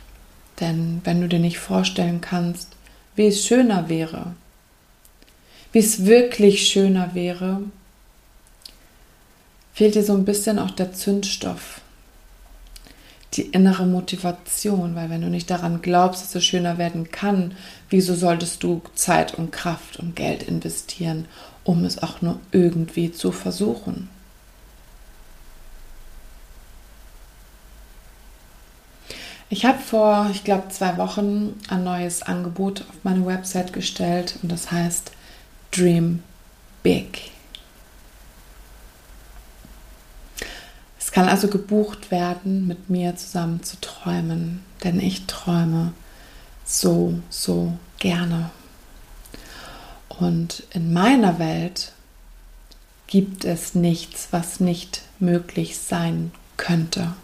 Denn 0.61 1.01
wenn 1.05 1.21
du 1.21 1.29
dir 1.29 1.39
nicht 1.39 1.59
vorstellen 1.59 2.21
kannst, 2.21 2.77
wie 3.17 3.27
es 3.27 3.45
schöner 3.45 3.89
wäre, 3.89 4.35
wie 5.73 5.79
es 5.79 6.05
wirklich 6.05 6.69
schöner 6.69 7.15
wäre, 7.15 7.63
fehlt 9.73 9.95
dir 9.95 10.05
so 10.05 10.15
ein 10.15 10.25
bisschen 10.25 10.59
auch 10.59 10.71
der 10.71 10.93
Zündstoff, 10.93 11.81
die 13.35 13.43
innere 13.43 13.87
Motivation, 13.87 14.97
weil 14.97 15.09
wenn 15.09 15.23
du 15.23 15.29
nicht 15.29 15.51
daran 15.51 15.81
glaubst, 15.83 16.23
dass 16.23 16.35
es 16.35 16.45
schöner 16.45 16.79
werden 16.79 17.11
kann, 17.11 17.55
wieso 17.89 18.15
solltest 18.15 18.63
du 18.63 18.83
Zeit 18.95 19.35
und 19.35 19.53
Kraft 19.53 19.99
und 19.99 20.17
Geld 20.17 20.43
investieren, 20.43 21.27
um 21.65 21.85
es 21.85 22.03
auch 22.03 22.21
nur 22.23 22.41
irgendwie 22.51 23.13
zu 23.13 23.31
versuchen? 23.31 24.09
Ich 29.53 29.65
habe 29.65 29.81
vor, 29.81 30.29
ich 30.31 30.45
glaube, 30.45 30.69
zwei 30.69 30.97
Wochen 30.97 31.61
ein 31.69 31.83
neues 31.83 32.23
Angebot 32.23 32.83
auf 32.83 32.95
meine 33.03 33.27
Website 33.27 33.73
gestellt 33.73 34.39
und 34.43 34.53
das 34.53 34.71
heißt 34.71 35.11
Dream 35.73 36.23
Big. 36.85 37.33
Es 41.01 41.11
kann 41.11 41.29
also 41.29 41.49
gebucht 41.49 42.13
werden, 42.13 42.69
mit 42.69 42.91
mir 42.91 43.17
zusammen 43.17 43.65
zu 43.65 43.77
träumen, 43.81 44.63
denn 44.85 45.01
ich 45.01 45.27
träume 45.27 45.95
so, 46.65 47.19
so 47.29 47.73
gerne. 47.99 48.51
Und 50.09 50.63
in 50.71 50.93
meiner 50.93 51.41
Welt 51.41 51.91
gibt 53.09 53.45
es 53.45 53.75
nichts, 53.75 54.29
was 54.31 54.61
nicht 54.61 55.03
möglich 55.19 55.77
sein 55.77 56.31
könnte. 56.57 57.15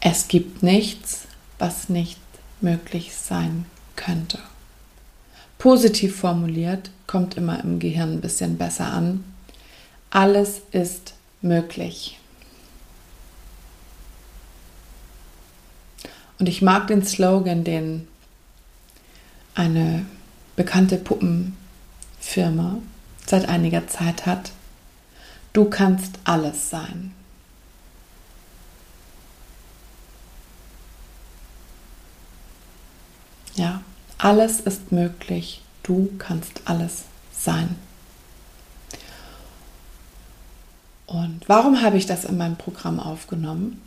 Es 0.00 0.28
gibt 0.28 0.62
nichts, 0.62 1.26
was 1.58 1.88
nicht 1.88 2.20
möglich 2.60 3.14
sein 3.14 3.66
könnte. 3.96 4.38
Positiv 5.58 6.16
formuliert 6.16 6.90
kommt 7.06 7.36
immer 7.36 7.62
im 7.62 7.78
Gehirn 7.78 8.14
ein 8.14 8.20
bisschen 8.20 8.58
besser 8.58 8.92
an. 8.92 9.24
Alles 10.10 10.60
ist 10.70 11.14
möglich. 11.40 12.18
Und 16.38 16.48
ich 16.48 16.60
mag 16.60 16.86
den 16.88 17.04
Slogan, 17.04 17.64
den 17.64 18.06
eine 19.54 20.04
bekannte 20.54 20.98
Puppenfirma 20.98 22.78
seit 23.26 23.48
einiger 23.48 23.88
Zeit 23.88 24.26
hat. 24.26 24.52
Du 25.54 25.64
kannst 25.64 26.18
alles 26.24 26.68
sein. 26.68 27.15
Ja, 33.56 33.82
alles 34.18 34.60
ist 34.60 34.92
möglich. 34.92 35.62
Du 35.82 36.10
kannst 36.18 36.62
alles 36.66 37.04
sein. 37.32 37.76
Und 41.06 41.40
warum 41.48 41.80
habe 41.82 41.96
ich 41.96 42.06
das 42.06 42.24
in 42.24 42.36
meinem 42.36 42.56
Programm 42.56 43.00
aufgenommen? 43.00 43.80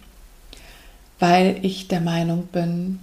Weil 1.20 1.60
ich 1.64 1.88
der 1.88 2.02
Meinung 2.02 2.48
bin, 2.48 3.00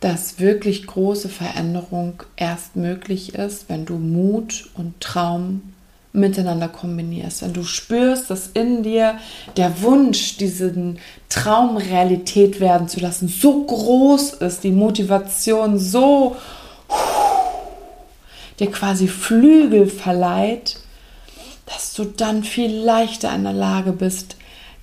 dass 0.00 0.38
wirklich 0.38 0.86
große 0.86 1.28
Veränderung 1.28 2.22
erst 2.36 2.76
möglich 2.76 3.34
ist, 3.34 3.68
wenn 3.68 3.86
du 3.86 3.98
Mut 3.98 4.70
und 4.74 5.00
Traum 5.00 5.74
miteinander 6.12 6.68
kombinierst. 6.68 7.42
Wenn 7.42 7.52
du 7.54 7.64
spürst, 7.64 8.30
dass 8.30 8.48
in 8.48 8.82
dir 8.82 9.18
der 9.56 9.82
Wunsch, 9.82 10.36
diesen 10.36 10.98
Traum 11.28 11.76
Realität 11.76 12.60
werden 12.60 12.88
zu 12.88 13.00
lassen, 13.00 13.28
so 13.28 13.64
groß 13.64 14.34
ist, 14.34 14.64
die 14.64 14.72
Motivation 14.72 15.78
so 15.78 16.36
dir 18.60 18.70
quasi 18.70 19.08
Flügel 19.08 19.86
verleiht, 19.86 20.78
dass 21.66 21.94
du 21.94 22.04
dann 22.04 22.44
viel 22.44 22.70
leichter 22.70 23.34
in 23.34 23.44
der 23.44 23.54
Lage 23.54 23.92
bist, 23.92 24.36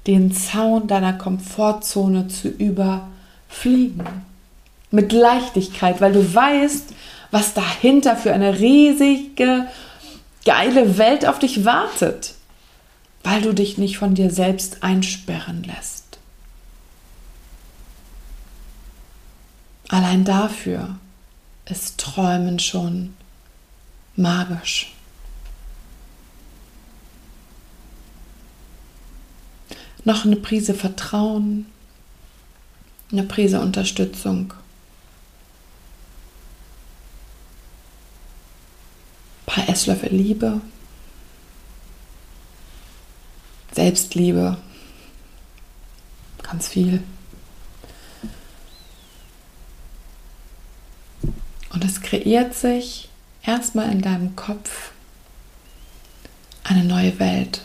den 0.07 0.31
Zaun 0.31 0.87
deiner 0.87 1.13
Komfortzone 1.13 2.27
zu 2.27 2.47
überfliegen. 2.47 4.03
Mit 4.91 5.11
Leichtigkeit, 5.11 6.01
weil 6.01 6.13
du 6.13 6.33
weißt, 6.33 6.93
was 7.29 7.53
dahinter 7.53 8.15
für 8.15 8.33
eine 8.33 8.59
riesige 8.59 9.67
geile 10.49 10.97
Welt 10.97 11.27
auf 11.27 11.38
dich 11.38 11.63
wartet, 11.63 12.33
weil 13.23 13.43
du 13.43 13.53
dich 13.53 13.77
nicht 13.77 13.99
von 13.99 14.15
dir 14.15 14.31
selbst 14.31 14.81
einsperren 14.81 15.62
lässt. 15.63 16.17
Allein 19.89 20.25
dafür 20.25 20.97
ist 21.65 21.99
Träumen 21.99 22.57
schon 22.57 23.13
magisch. 24.15 24.91
noch 30.09 30.25
eine 30.25 30.38
Prise 30.38 30.73
Vertrauen, 30.73 31.67
eine 33.12 33.23
Prise 33.23 33.59
Unterstützung. 33.62 34.53
Ein 39.45 39.45
paar 39.45 39.68
Esslöffel 39.79 40.13
Liebe, 40.13 40.59
Selbstliebe, 43.71 44.57
ganz 46.43 46.67
viel. 46.67 47.01
Und 51.69 51.85
es 51.85 52.01
kreiert 52.01 52.53
sich 52.55 53.07
erstmal 53.41 53.89
in 53.89 54.01
deinem 54.01 54.35
Kopf 54.35 54.91
eine 56.65 56.83
neue 56.83 57.17
Welt. 57.19 57.61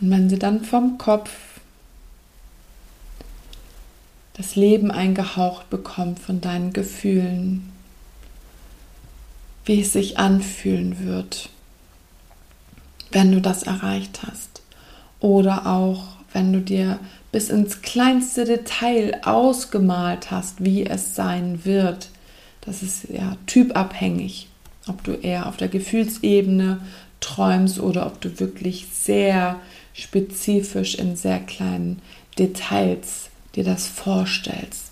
Und 0.00 0.10
wenn 0.10 0.28
sie 0.28 0.40
dann 0.40 0.64
vom 0.64 0.98
Kopf 0.98 1.30
das 4.32 4.56
Leben 4.56 4.90
eingehaucht 4.90 5.70
bekommt 5.70 6.18
von 6.18 6.40
deinen 6.40 6.72
Gefühlen, 6.72 7.71
wie 9.64 9.80
es 9.80 9.92
sich 9.92 10.18
anfühlen 10.18 11.06
wird, 11.06 11.48
wenn 13.10 13.32
du 13.32 13.40
das 13.40 13.62
erreicht 13.62 14.20
hast. 14.26 14.62
Oder 15.20 15.66
auch, 15.66 16.04
wenn 16.32 16.52
du 16.52 16.60
dir 16.60 16.98
bis 17.30 17.48
ins 17.48 17.82
kleinste 17.82 18.44
Detail 18.44 19.20
ausgemalt 19.24 20.30
hast, 20.30 20.62
wie 20.62 20.84
es 20.84 21.14
sein 21.14 21.64
wird. 21.64 22.10
Das 22.60 22.82
ist 22.82 23.08
ja 23.08 23.36
typabhängig, 23.46 24.48
ob 24.86 25.02
du 25.02 25.12
eher 25.12 25.46
auf 25.46 25.56
der 25.56 25.68
Gefühlsebene 25.68 26.80
träumst 27.20 27.80
oder 27.80 28.06
ob 28.06 28.20
du 28.20 28.38
wirklich 28.38 28.86
sehr 28.92 29.60
spezifisch 29.94 30.94
in 30.94 31.16
sehr 31.16 31.40
kleinen 31.40 32.00
Details 32.38 33.30
dir 33.54 33.64
das 33.64 33.86
vorstellst. 33.86 34.91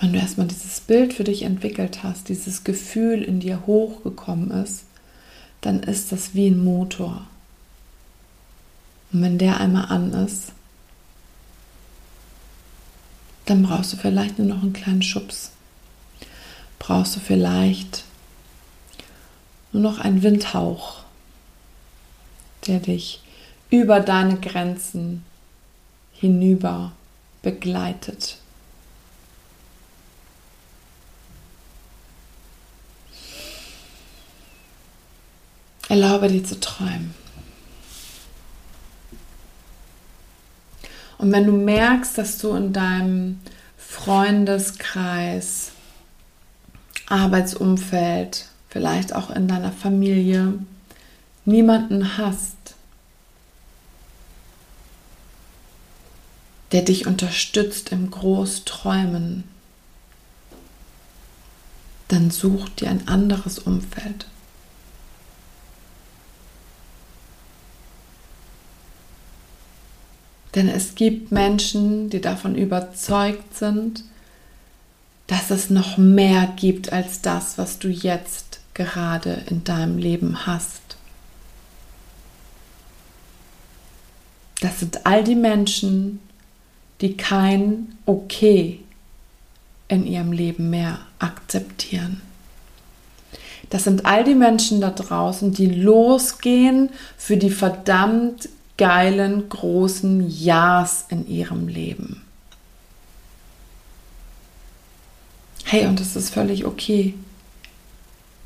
Wenn 0.00 0.12
du 0.12 0.18
erstmal 0.18 0.46
dieses 0.46 0.80
Bild 0.80 1.12
für 1.12 1.24
dich 1.24 1.42
entwickelt 1.42 2.02
hast, 2.02 2.28
dieses 2.28 2.64
Gefühl 2.64 3.22
in 3.22 3.40
dir 3.40 3.66
hochgekommen 3.66 4.50
ist, 4.50 4.84
dann 5.60 5.82
ist 5.82 6.10
das 6.10 6.34
wie 6.34 6.48
ein 6.48 6.64
Motor. 6.64 7.26
Und 9.12 9.22
wenn 9.22 9.38
der 9.38 9.60
einmal 9.60 9.86
an 9.86 10.12
ist, 10.12 10.52
dann 13.44 13.62
brauchst 13.62 13.92
du 13.92 13.96
vielleicht 13.96 14.38
nur 14.38 14.48
noch 14.48 14.62
einen 14.62 14.72
kleinen 14.72 15.02
Schubs. 15.02 15.50
Brauchst 16.78 17.16
du 17.16 17.20
vielleicht 17.20 18.04
nur 19.72 19.82
noch 19.82 19.98
einen 19.98 20.22
Windhauch 20.22 21.00
der 22.66 22.80
dich 22.80 23.20
über 23.70 24.00
deine 24.00 24.38
Grenzen 24.38 25.24
hinüber 26.12 26.92
begleitet. 27.42 28.38
Erlaube 35.90 36.28
dir 36.28 36.44
zu 36.44 36.60
träumen. 36.60 37.12
Und 41.18 41.32
wenn 41.32 41.44
du 41.44 41.52
merkst, 41.52 42.16
dass 42.16 42.38
du 42.38 42.54
in 42.54 42.72
deinem 42.72 43.40
Freundeskreis, 43.76 45.72
Arbeitsumfeld, 47.08 48.46
vielleicht 48.68 49.16
auch 49.16 49.30
in 49.30 49.48
deiner 49.48 49.72
Familie 49.72 50.60
niemanden 51.44 52.16
hast, 52.16 52.56
der 56.70 56.82
dich 56.82 57.08
unterstützt 57.08 57.90
im 57.90 58.12
Großträumen, 58.12 59.42
dann 62.06 62.30
such 62.30 62.68
dir 62.68 62.90
ein 62.90 63.08
anderes 63.08 63.58
Umfeld. 63.58 64.26
Denn 70.54 70.68
es 70.68 70.94
gibt 70.94 71.30
Menschen, 71.30 72.10
die 72.10 72.20
davon 72.20 72.56
überzeugt 72.56 73.56
sind, 73.56 74.04
dass 75.26 75.50
es 75.50 75.70
noch 75.70 75.96
mehr 75.96 76.52
gibt 76.56 76.92
als 76.92 77.22
das, 77.22 77.56
was 77.56 77.78
du 77.78 77.88
jetzt 77.88 78.60
gerade 78.74 79.42
in 79.48 79.62
deinem 79.62 79.96
Leben 79.96 80.46
hast. 80.46 80.80
Das 84.60 84.80
sind 84.80 85.06
all 85.06 85.22
die 85.22 85.36
Menschen, 85.36 86.20
die 87.00 87.16
kein 87.16 87.96
Okay 88.06 88.80
in 89.88 90.06
ihrem 90.06 90.32
Leben 90.32 90.70
mehr 90.70 90.98
akzeptieren. 91.18 92.20
Das 93.70 93.84
sind 93.84 94.04
all 94.04 94.24
die 94.24 94.34
Menschen 94.34 94.80
da 94.80 94.90
draußen, 94.90 95.52
die 95.52 95.66
losgehen 95.66 96.90
für 97.16 97.36
die 97.36 97.50
verdammt 97.50 98.48
geilen 98.80 99.46
großen 99.50 100.30
Ja's 100.30 101.04
in 101.10 101.28
ihrem 101.28 101.68
Leben. 101.68 102.22
Hey, 105.64 105.84
und 105.84 106.00
es 106.00 106.16
ist 106.16 106.30
völlig 106.30 106.64
okay, 106.64 107.12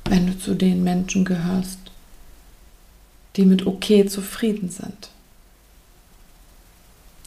wenn 0.06 0.26
du 0.26 0.36
zu 0.36 0.56
den 0.56 0.82
Menschen 0.82 1.24
gehörst, 1.24 1.78
die 3.36 3.44
mit 3.44 3.64
okay 3.64 4.06
zufrieden 4.06 4.70
sind. 4.70 5.10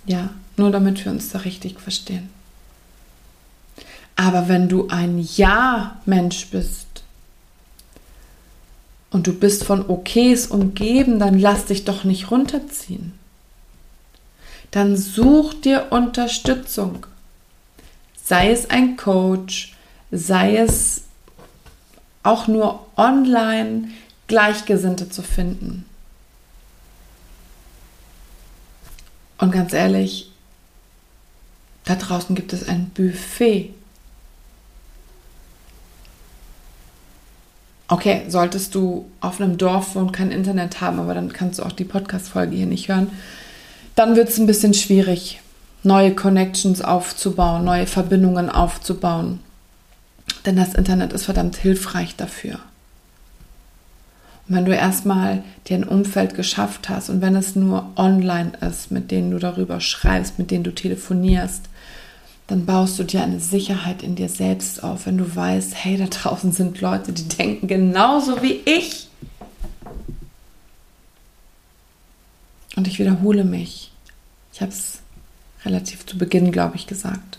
Ja, 0.06 0.32
nur 0.58 0.72
damit 0.72 1.06
wir 1.06 1.14
uns 1.14 1.30
da 1.30 1.40
richtig 1.40 1.80
verstehen. 1.80 2.30
Aber 4.18 4.50
wenn 4.50 4.68
du 4.68 4.90
ein 4.90 5.26
Ja-Mensch 5.38 6.48
bist 6.48 6.87
und 9.12 9.28
du 9.28 9.34
bist 9.34 9.64
von 9.64 9.90
Okays 9.90 10.48
umgeben, 10.48 11.20
dann 11.20 11.40
lass 11.40 11.66
dich 11.66 11.86
doch 11.86 12.04
nicht 12.04 12.32
runterziehen. 12.32 13.14
Dann 14.72 14.98
such 14.98 15.54
dir 15.54 15.88
Unterstützung. 15.92 17.06
Sei 18.24 18.52
es 18.52 18.70
ein 18.70 18.98
Coach, 18.98 19.76
sei 20.12 20.58
es 20.58 21.04
auch 22.24 22.48
nur 22.48 22.86
online 22.98 23.90
Gleichgesinnte 24.28 25.10
zu 25.10 25.22
finden. 25.22 25.86
Und 29.38 29.52
ganz 29.52 29.72
ehrlich, 29.72 30.32
da 31.86 31.96
draußen 31.96 32.36
gibt 32.36 32.52
es 32.52 32.68
ein 32.68 32.90
Buffet. 32.90 33.74
Okay, 37.90 38.24
solltest 38.28 38.76
du 38.76 39.06
auf 39.22 39.40
einem 39.40 39.58
Dorf 39.58 39.96
wohnen, 39.96 40.12
kein 40.12 40.32
Internet 40.32 40.82
haben, 40.82 41.00
aber 41.00 41.14
dann 41.14 41.32
kannst 41.32 41.60
du 41.60 41.64
auch 41.64 41.72
die 41.72 41.86
Podcast-Folge 41.86 42.56
hier 42.56 42.66
nicht 42.66 42.90
hören, 42.90 43.10
dann 43.96 44.16
wird 44.16 44.30
es 44.30 44.38
ein 44.38 44.46
bisschen 44.46 44.74
schwierig, 44.74 45.40
neue 45.84 46.14
Connections 46.14 46.82
aufzubauen, 46.82 47.64
neue 47.64 47.88
Verbindungen 47.88 48.50
aufzubauen. 48.50 49.40
Denn 50.46 50.58
das 50.58 50.74
Internet 50.74 51.14
ist 51.14 51.26
verdammt 51.26 51.56
hilfreich 51.56 52.16
dafür. 52.16 52.60
Und 54.48 54.56
wenn 54.56 54.66
du 54.66 54.76
erstmal 54.76 55.44
dir 55.68 55.78
ein 55.78 55.84
Umfeld 55.84 56.36
geschafft 56.36 56.90
hast 56.90 57.10
und 57.10 57.22
wenn 57.22 57.36
es 57.36 57.56
nur 57.56 57.92
online 57.96 58.52
ist, 58.62 58.92
mit 58.92 59.12
denen 59.12 59.32
du 59.32 59.40
darüber 59.40 59.80
schreibst, 59.80 60.40
mit 60.40 60.52
denen 60.52 60.64
du 60.64 60.74
telefonierst, 60.74 61.64
dann 62.48 62.66
baust 62.66 62.98
du 62.98 63.04
dir 63.04 63.22
eine 63.22 63.42
Sicherheit 63.42 64.02
in 64.02 64.16
dir 64.16 64.30
selbst 64.30 64.82
auf, 64.82 65.06
wenn 65.06 65.18
du 65.18 65.36
weißt, 65.36 65.76
hey, 65.76 65.98
da 65.98 66.06
draußen 66.06 66.54
sind 66.54 66.80
Leute, 66.80 67.12
die 67.12 67.28
denken 67.28 67.68
genauso 67.68 68.42
wie 68.42 68.62
ich. 68.66 69.10
Und 72.78 72.88
ich 72.88 73.00
wiederhole 73.00 73.44
mich. 73.44 73.92
Ich 74.54 74.62
habe 74.62 74.72
es 74.72 75.00
relativ 75.66 76.06
zu 76.06 76.18
Beginn, 76.18 76.52
glaube 76.52 76.78
ich, 76.78 76.88
gesagt. 76.88 77.38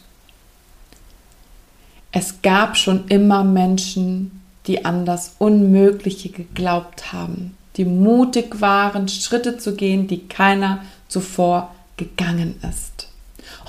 Es 2.13 2.43
gab 2.43 2.77
schon 2.77 3.09
immer 3.09 3.45
Menschen, 3.45 4.43
die 4.67 4.85
an 4.85 5.07
das 5.07 5.37
Unmögliche 5.39 6.29
geglaubt 6.29 7.13
haben, 7.13 7.57
die 7.77 7.85
mutig 7.87 8.61
waren, 8.61 9.09
Schritte 9.09 9.57
zu 9.57 9.75
gehen, 9.75 10.07
die 10.07 10.27
keiner 10.27 10.85
zuvor 11.09 11.75
gegangen 11.97 12.57
ist. 12.69 13.09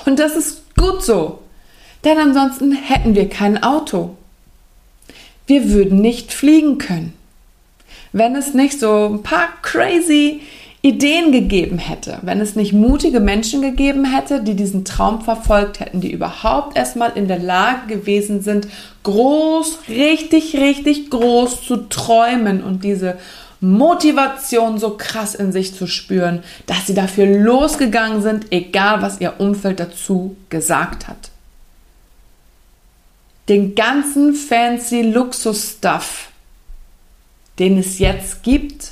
Und 0.06 0.20
das 0.20 0.36
ist 0.36 0.69
gut 0.80 1.04
so, 1.04 1.40
denn 2.04 2.18
ansonsten 2.18 2.72
hätten 2.72 3.14
wir 3.14 3.30
kein 3.30 3.62
Auto. 3.62 4.16
Wir 5.46 5.70
würden 5.70 6.02
nicht 6.02 6.34
fliegen 6.34 6.78
können. 6.78 7.14
Wenn 8.12 8.36
es 8.36 8.54
nicht 8.54 8.80
so 8.80 9.10
ein 9.14 9.24
paar 9.24 9.50
crazy 9.62 10.42
Ideen 10.82 11.34
gegeben 11.34 11.78
hätte, 11.78 12.20
wenn 12.22 12.40
es 12.40 12.56
nicht 12.56 12.72
mutige 12.72 13.20
Menschen 13.20 13.62
gegeben 13.62 14.06
hätte, 14.06 14.42
die 14.42 14.56
diesen 14.56 14.86
Traum 14.86 15.22
verfolgt 15.22 15.82
hätten, 15.82 16.00
die 16.00 16.12
überhaupt 16.12 16.78
erstmal 16.78 17.12
in 17.18 17.28
der 17.28 17.40
Lage 17.40 17.96
gewesen 17.98 18.42
sind, 18.42 18.68
groß, 19.04 19.80
richtig, 19.90 20.56
richtig 20.56 21.10
groß 21.10 21.64
zu 21.64 21.90
träumen 21.90 22.64
und 22.64 22.86
diese 22.86 23.18
Motivation 23.62 24.80
so 24.80 24.96
krass 24.96 25.36
in 25.36 25.52
sich 25.52 25.76
zu 25.76 25.86
spüren, 25.86 26.44
dass 26.66 26.88
sie 26.88 26.94
dafür 26.94 27.26
losgegangen 27.26 28.22
sind, 28.22 28.52
egal 28.52 29.02
was 29.02 29.20
ihr 29.20 29.40
Umfeld 29.40 29.80
dazu 29.80 30.38
gesagt 30.50 31.08
hat. 31.08 31.32
Den 33.50 33.76
ganzen 33.76 34.34
fancy 34.36 35.02
Luxus-Stuff, 35.02 36.30
den 37.58 37.80
es 37.80 38.00
jetzt 38.00 38.44
gibt, 38.44 38.92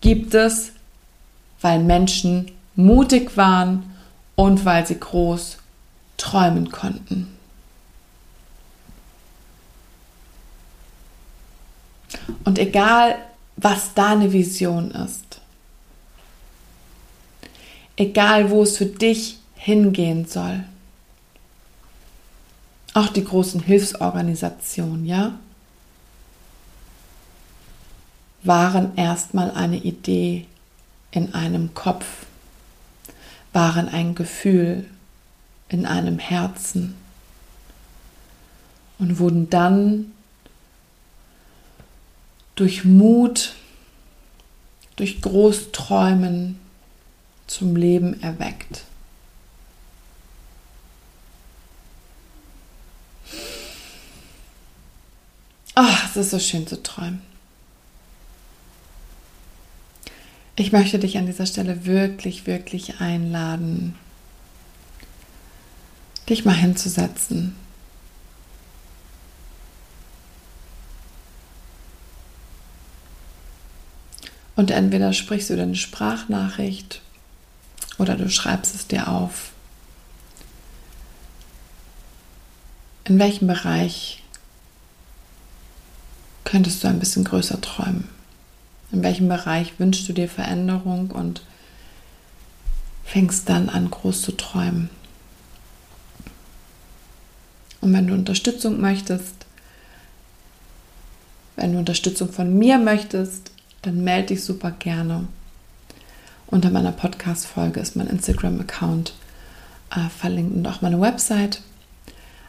gibt 0.00 0.32
es, 0.34 0.72
weil 1.60 1.80
Menschen 1.80 2.52
mutig 2.76 3.36
waren 3.36 3.96
und 4.36 4.64
weil 4.64 4.86
sie 4.86 4.98
groß 4.98 5.58
träumen 6.16 6.70
konnten. 6.70 7.34
Und 12.44 12.58
egal, 12.58 13.16
was 13.56 13.94
deine 13.94 14.32
Vision 14.32 14.90
ist, 14.90 15.40
egal, 17.96 18.50
wo 18.50 18.62
es 18.62 18.76
für 18.76 18.86
dich 18.86 19.38
hingehen 19.54 20.26
soll, 20.26 20.64
auch 22.94 23.08
die 23.08 23.24
großen 23.24 23.60
Hilfsorganisationen, 23.60 25.04
ja, 25.04 25.38
waren 28.44 28.96
erstmal 28.96 29.50
eine 29.50 29.78
Idee 29.78 30.46
in 31.10 31.34
einem 31.34 31.74
Kopf, 31.74 32.04
waren 33.52 33.88
ein 33.88 34.14
Gefühl 34.14 34.84
in 35.68 35.86
einem 35.86 36.18
Herzen. 36.18 36.94
Und 38.98 39.18
wurden 39.18 39.50
dann 39.50 40.12
durch 42.54 42.84
Mut, 42.84 43.54
durch 44.96 45.20
Großträumen 45.20 46.58
zum 47.46 47.76
Leben 47.76 48.22
erweckt. 48.22 48.84
Ach, 55.74 56.08
es 56.08 56.16
ist 56.16 56.30
so 56.30 56.38
schön 56.38 56.66
zu 56.66 56.82
träumen. 56.82 57.20
Ich 60.56 60.70
möchte 60.70 61.00
dich 61.00 61.18
an 61.18 61.26
dieser 61.26 61.46
Stelle 61.46 61.84
wirklich, 61.84 62.46
wirklich 62.46 63.00
einladen, 63.00 63.96
dich 66.28 66.44
mal 66.44 66.54
hinzusetzen. 66.54 67.56
Und 74.56 74.70
entweder 74.70 75.12
sprichst 75.12 75.50
du 75.50 75.56
deine 75.56 75.74
Sprachnachricht 75.74 77.00
oder 77.98 78.14
du 78.14 78.28
schreibst 78.28 78.74
es 78.74 78.86
dir 78.86 79.08
auf. 79.08 79.52
In 83.04 83.18
welchem 83.18 83.48
Bereich 83.48 84.22
könntest 86.44 86.84
du 86.84 86.88
ein 86.88 87.00
bisschen 87.00 87.24
größer 87.24 87.60
träumen? 87.60 88.08
In 88.92 89.02
welchem 89.02 89.28
Bereich 89.28 89.78
wünschst 89.78 90.08
du 90.08 90.12
dir 90.12 90.28
Veränderung 90.28 91.10
und 91.10 91.42
fängst 93.04 93.48
dann 93.48 93.68
an, 93.68 93.90
groß 93.90 94.22
zu 94.22 94.32
träumen? 94.32 94.88
Und 97.80 97.92
wenn 97.92 98.06
du 98.06 98.14
Unterstützung 98.14 98.80
möchtest, 98.80 99.34
wenn 101.56 101.72
du 101.72 101.78
Unterstützung 101.78 102.32
von 102.32 102.56
mir 102.56 102.78
möchtest, 102.78 103.50
dann 103.86 104.02
melde 104.02 104.28
dich 104.28 104.44
super 104.44 104.70
gerne. 104.70 105.26
Unter 106.46 106.70
meiner 106.70 106.92
Podcast-Folge 106.92 107.80
ist 107.80 107.96
mein 107.96 108.06
Instagram-Account 108.06 109.14
äh, 109.90 110.08
verlinkt 110.08 110.56
und 110.56 110.66
auch 110.66 110.82
meine 110.82 111.00
Website. 111.00 111.62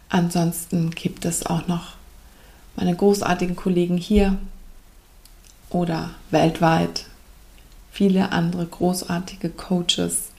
Ansonsten 0.10 0.92
gibt 0.92 1.26
es 1.26 1.46
auch 1.46 1.68
noch 1.68 1.96
meine 2.76 2.96
großartigen 2.96 3.56
Kollegen 3.56 3.98
hier 3.98 4.38
oder 5.70 6.12
weltweit 6.32 7.06
viele 7.92 8.32
andere 8.34 8.66
großartige 8.66 9.50
Coaches, 9.50 10.32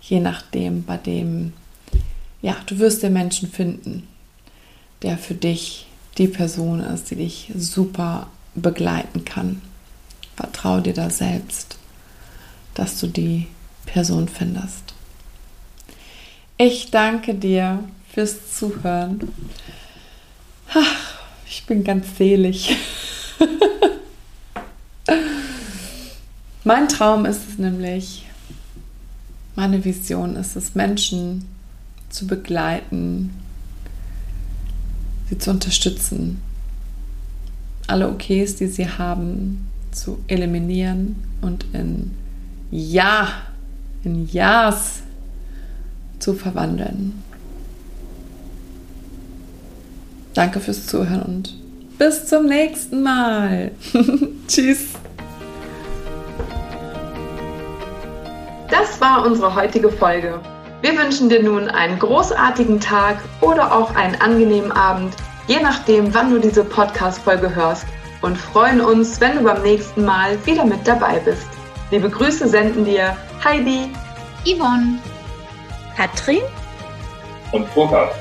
je 0.00 0.18
nachdem, 0.18 0.82
bei 0.84 0.96
dem, 0.96 1.52
ja, 2.40 2.56
du 2.66 2.78
wirst 2.78 3.02
den 3.02 3.12
Menschen 3.12 3.50
finden, 3.50 4.08
der 5.02 5.18
für 5.18 5.34
dich 5.34 5.86
die 6.18 6.28
Person 6.28 6.80
ist, 6.80 7.10
die 7.10 7.16
dich 7.16 7.52
super 7.54 8.28
begleiten 8.54 9.24
kann. 9.24 9.60
Vertrau 10.42 10.80
dir 10.80 10.92
da 10.92 11.08
selbst, 11.08 11.76
dass 12.74 12.98
du 12.98 13.06
die 13.06 13.46
Person 13.86 14.26
findest. 14.26 14.92
Ich 16.56 16.90
danke 16.90 17.32
dir 17.32 17.84
fürs 18.12 18.52
Zuhören. 18.52 19.32
Ach, 20.74 21.20
ich 21.46 21.64
bin 21.66 21.84
ganz 21.84 22.18
selig. 22.18 22.76
mein 26.64 26.88
Traum 26.88 27.24
ist 27.24 27.48
es 27.48 27.58
nämlich, 27.58 28.26
meine 29.54 29.84
Vision 29.84 30.34
ist 30.34 30.56
es, 30.56 30.74
Menschen 30.74 31.48
zu 32.08 32.26
begleiten, 32.26 33.30
sie 35.28 35.38
zu 35.38 35.50
unterstützen, 35.50 36.42
alle 37.86 38.08
Okays, 38.08 38.56
die 38.56 38.66
sie 38.66 38.88
haben, 38.88 39.68
zu 39.92 40.18
eliminieren 40.26 41.16
und 41.40 41.66
in 41.72 42.12
Ja, 42.70 43.28
in 44.04 44.26
Ja's 44.26 45.02
zu 46.18 46.34
verwandeln. 46.34 47.22
Danke 50.34 50.60
fürs 50.60 50.86
Zuhören 50.86 51.22
und 51.22 51.54
bis 51.98 52.26
zum 52.26 52.46
nächsten 52.46 53.02
Mal. 53.02 53.70
Tschüss. 54.48 54.86
Das 58.70 59.00
war 59.00 59.26
unsere 59.26 59.54
heutige 59.54 59.90
Folge. 59.90 60.40
Wir 60.80 60.96
wünschen 60.96 61.28
dir 61.28 61.42
nun 61.42 61.68
einen 61.68 61.98
großartigen 61.98 62.80
Tag 62.80 63.18
oder 63.40 63.72
auch 63.72 63.94
einen 63.94 64.20
angenehmen 64.20 64.72
Abend, 64.72 65.14
je 65.46 65.60
nachdem, 65.60 66.12
wann 66.14 66.30
du 66.30 66.40
diese 66.40 66.64
Podcast-Folge 66.64 67.54
hörst 67.54 67.84
und 68.22 68.38
freuen 68.38 68.80
uns, 68.80 69.20
wenn 69.20 69.36
du 69.36 69.44
beim 69.44 69.62
nächsten 69.62 70.04
Mal 70.04 70.38
wieder 70.46 70.64
mit 70.64 70.86
dabei 70.86 71.18
bist. 71.18 71.46
Liebe 71.90 72.08
Grüße 72.08 72.48
senden 72.48 72.84
dir 72.84 73.16
Heidi, 73.44 73.90
Yvonne, 74.46 74.98
Katrin 75.96 76.42
und 77.52 77.72
Burkhard. 77.74 78.14